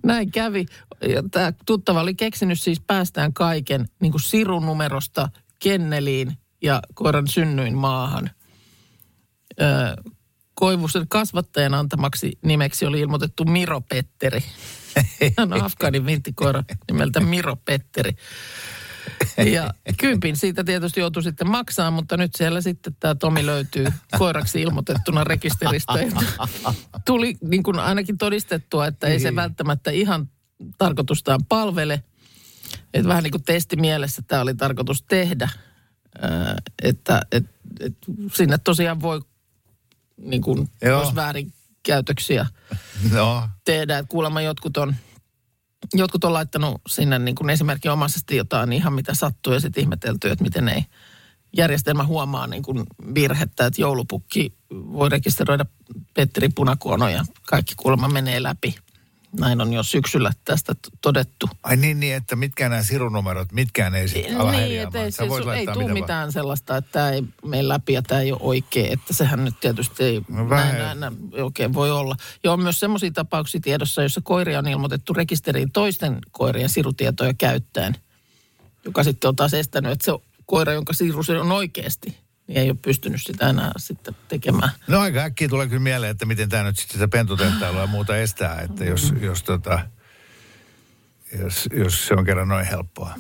näin 0.04 0.32
kävi. 0.32 0.66
Ja 1.02 1.24
tämä 1.32 1.54
tuttava 1.66 2.02
oli 2.02 2.16
keksinyt 2.16 2.60
siis 2.60 2.80
päästään 2.88 3.34
kaiken 3.34 3.90
niin 4.00 4.12
kuin 4.12 4.22
sirunumerosta 4.22 5.30
kenneliin 5.60 6.38
ja 6.62 6.82
koiran 6.94 7.28
synnyin 7.28 7.78
maahan. 7.78 8.30
Öö, 9.62 9.96
Koivusen 10.54 11.08
kasvattajan 11.08 11.74
antamaksi 11.74 12.32
nimeksi 12.42 12.86
oli 12.86 13.00
ilmoitettu 13.00 13.46
Miro 13.46 13.82
Petteri. 13.82 14.40
Hän 15.38 15.54
on 15.54 15.64
Afganin 15.64 16.06
vinttikoira 16.06 16.64
nimeltä 16.92 17.20
Miro 17.20 17.56
Petteri. 17.56 18.12
Ja 19.38 19.74
kympin 19.98 20.38
siitä 20.38 20.64
tietysti 20.64 21.00
joutui 21.00 21.24
sitten 21.24 21.50
maksaa, 21.50 21.92
mutta 21.92 22.18
nyt 22.18 22.36
siellä 22.36 22.62
sitten 22.62 22.96
tämä 23.00 23.16
Tomi 23.16 23.46
löytyy 23.46 23.86
koiraksi 24.18 24.62
ilmoitettuna 24.62 25.24
rekisteristä. 25.24 25.94
Tuli 27.06 27.36
niin 27.42 27.64
kuin 27.64 27.80
ainakin 27.80 28.18
todistettua, 28.18 28.88
että 28.88 29.08
ei 29.08 29.20
se 29.20 29.36
välttämättä 29.36 29.92
ihan 29.92 30.30
tarkoitustaan 30.78 31.46
palvele. 31.50 32.04
Että 32.94 33.08
vähän 33.08 33.24
niin 33.24 33.32
kuin 33.32 33.44
testimielessä 33.44 34.22
tämä 34.28 34.42
oli 34.42 34.56
tarkoitus 34.56 35.04
tehdä. 35.04 35.50
Ää, 36.22 36.56
että 36.82 37.22
et, 37.32 37.46
et 37.80 37.94
sinne 38.34 38.58
tosiaan 38.58 39.02
voi 39.02 39.22
niin 40.18 40.42
kuin, 40.42 40.70
jos 40.82 41.16
väärinkäytöksiä 41.16 42.46
No, 43.14 43.50
tehdä. 43.66 43.98
Että 43.98 44.10
kuulemma 44.10 44.42
jotkut 44.42 44.78
on, 44.78 44.96
jotkut 45.94 46.24
on 46.24 46.34
laittanut 46.34 46.82
sinne 46.88 47.20
niin 47.20 47.36
kuin 47.36 47.50
esimerkinomaisesti 47.50 48.36
jotain 48.36 48.74
ihan 48.74 48.94
mitä 48.94 49.14
sattuu 49.14 49.54
ja 49.54 49.60
sitten 49.60 49.82
ihmetelty, 49.82 50.30
että 50.30 50.44
miten 50.44 50.70
ei 50.70 50.86
järjestelmä 51.58 52.04
huomaa 52.04 52.48
niin 52.48 52.64
kuin 52.64 52.84
virhettä, 53.16 53.66
että 53.66 53.82
joulupukki 53.82 54.54
voi 54.72 55.10
rekisteröidä 55.10 55.66
Petteri 56.14 56.50
Punakuono 56.50 57.10
ja 57.10 57.26
kaikki 57.48 57.74
kuulemma 57.78 58.08
menee 58.08 58.44
läpi. 58.44 58.76
Näin 59.40 59.62
on 59.62 59.74
jo 59.74 59.84
syksyllä 59.84 60.32
tästä 60.46 60.74
todettu. 61.02 61.50
Ai 61.64 61.78
niin, 61.78 62.00
niin, 62.00 62.16
että 62.16 62.36
mitkään 62.36 62.72
nämä 62.72 62.84
sirunumerot, 62.84 63.52
mitkään 63.52 63.96
ei 63.96 64.08
sitten 64.08 64.38
ala 64.38 64.52
niin, 64.52 64.82
että 64.82 65.04
ei, 65.04 65.12
se, 65.12 65.24
su- 65.24 65.50
ei 65.50 65.66
tule 65.66 65.76
mitä 65.76 65.84
vaan. 65.84 65.94
mitään 65.94 66.32
sellaista, 66.32 66.78
että 66.78 66.92
tämä 66.92 67.10
ei 67.10 67.24
mene 67.46 67.68
läpi 67.68 67.94
ja 67.94 68.02
tämä 68.02 68.22
ei 68.22 68.32
ole 68.32 68.40
oikein. 68.44 68.94
Että 68.94 69.14
sehän 69.14 69.46
nyt 69.46 69.60
tietysti 69.60 70.04
ei 70.04 70.22
No 70.30 70.48
näin, 70.48 70.78
näin, 70.78 71.00
näin 71.00 71.16
oikein 71.42 71.74
voi 71.74 71.92
olla. 71.92 72.16
Ja 72.44 72.54
on 72.54 72.62
myös 72.64 72.80
sellaisia 72.80 73.12
tapauksia 73.12 73.62
tiedossa, 73.64 74.04
jossa 74.04 74.22
koiria 74.24 74.60
on 74.60 74.68
ilmoitettu 74.68 75.14
rekisteriin 75.14 75.72
toisten 75.72 76.18
koirien 76.32 76.70
sirutietoja 76.70 77.34
käyttäen, 77.34 77.96
joka 78.86 79.04
sitten 79.04 79.28
on 79.28 79.36
taas 79.36 79.54
estänyt, 79.54 79.92
että 79.92 80.06
se 80.06 80.12
koira, 80.46 80.74
jonka 80.74 80.94
siru 80.94 81.24
se 81.24 81.40
on 81.40 81.52
oikeasti, 81.52 82.18
niin 82.48 82.58
ei 82.58 82.70
ole 82.70 82.78
pystynyt 82.82 83.22
sitä 83.24 83.50
enää 83.50 83.72
sitten 83.78 84.16
tekemään. 84.28 84.70
No 84.88 85.00
aika 85.00 85.20
äkkiä 85.20 85.48
tulee 85.50 85.68
kyllä 85.68 85.80
mieleen, 85.84 86.12
että 86.12 86.26
miten 86.26 86.50
tämä 86.50 86.64
nyt 86.64 86.78
sitten 86.78 86.94
sitä 86.94 87.08
pentutehtailua 87.08 87.82
ja 87.82 87.88
muuta 87.88 88.18
estää, 88.18 88.62
että 88.62 88.86
jos, 88.86 89.14
jos, 89.22 89.44
tota, 89.44 89.80
jos, 91.40 91.70
jos 91.74 92.08
se 92.08 92.14
on 92.14 92.26
kerran 92.26 92.48
noin 92.48 92.66
helppoa. 92.66 93.14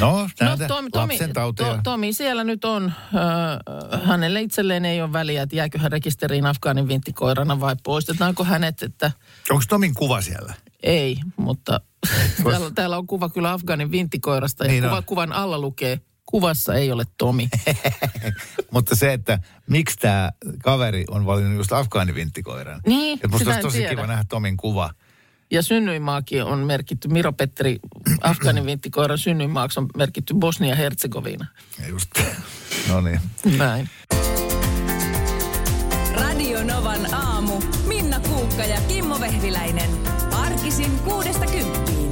No, 0.00 0.28
näitä 0.40 0.66
Tomi, 0.68 0.90
Tomi, 0.90 1.18
to, 1.56 1.78
Tomi 1.84 2.12
siellä 2.12 2.44
nyt 2.44 2.64
on. 2.64 2.92
Ö, 3.14 3.98
hänelle 4.06 4.40
itselleen 4.40 4.84
ei 4.84 5.02
ole 5.02 5.12
väliä, 5.12 5.42
että 5.42 5.56
jääkö 5.56 5.78
hän 5.78 5.92
rekisteriin 5.92 6.46
Afgaanin 6.46 6.88
vinttikoirana 6.88 7.60
vai 7.60 7.76
poistetaanko 7.82 8.44
hänet, 8.44 8.82
että 8.82 9.10
Onko 9.50 9.62
Tomin 9.68 9.94
kuva 9.94 10.20
siellä? 10.20 10.54
ei, 10.82 11.16
mutta 11.36 11.80
täällä, 12.50 12.70
täällä 12.74 12.98
on 12.98 13.06
kuva 13.06 13.28
kyllä 13.28 13.52
Afgaanin 13.52 13.90
vinttikoirasta 13.90 14.64
ja 14.64 14.70
Niin 14.70 14.84
kuva, 14.84 14.96
on. 14.96 15.04
kuvan 15.04 15.32
alla 15.32 15.58
lukee, 15.58 16.00
kuvassa 16.32 16.74
ei 16.74 16.92
ole 16.92 17.04
Tomi. 17.18 17.48
Mutta 18.72 18.96
se, 18.96 19.12
että 19.12 19.38
miksi 19.70 19.96
tämä 19.98 20.30
kaveri 20.62 21.04
on 21.10 21.26
valinnut 21.26 21.56
just 21.56 21.72
afgaanivinttikoiran. 21.72 22.80
Niin, 22.86 23.18
Et 23.24 23.30
musta 23.30 23.38
sitä 23.38 23.50
olisi 23.50 23.62
tosi 23.62 23.78
tiedä. 23.78 23.90
kiva 23.90 24.06
nähdä 24.06 24.24
Tomin 24.28 24.56
kuva. 24.56 24.90
Ja 25.50 25.62
synnyinmaakin 25.62 26.44
on 26.44 26.58
merkitty, 26.58 27.08
Miro 27.08 27.32
Petteri, 27.32 27.78
Afgaanin 28.20 28.66
vinttikoiran 28.66 29.18
synnyinmaaksi 29.18 29.80
on 29.80 29.88
merkitty 29.96 30.34
Bosnia-Herzegovina. 30.34 31.46
Ja 31.82 31.88
Just. 31.88 32.10
No 32.88 33.00
niin. 33.00 33.20
Näin. 33.58 33.88
Radio 36.14 36.64
Novan 36.64 37.14
aamu. 37.14 37.60
Minna 37.86 38.20
Kuukka 38.20 38.64
ja 38.64 38.80
Kimmo 38.88 39.20
Vehviläinen. 39.20 39.90
Arkisin 40.32 40.98
kuudesta 40.98 41.46
kymppiin. 41.46 42.11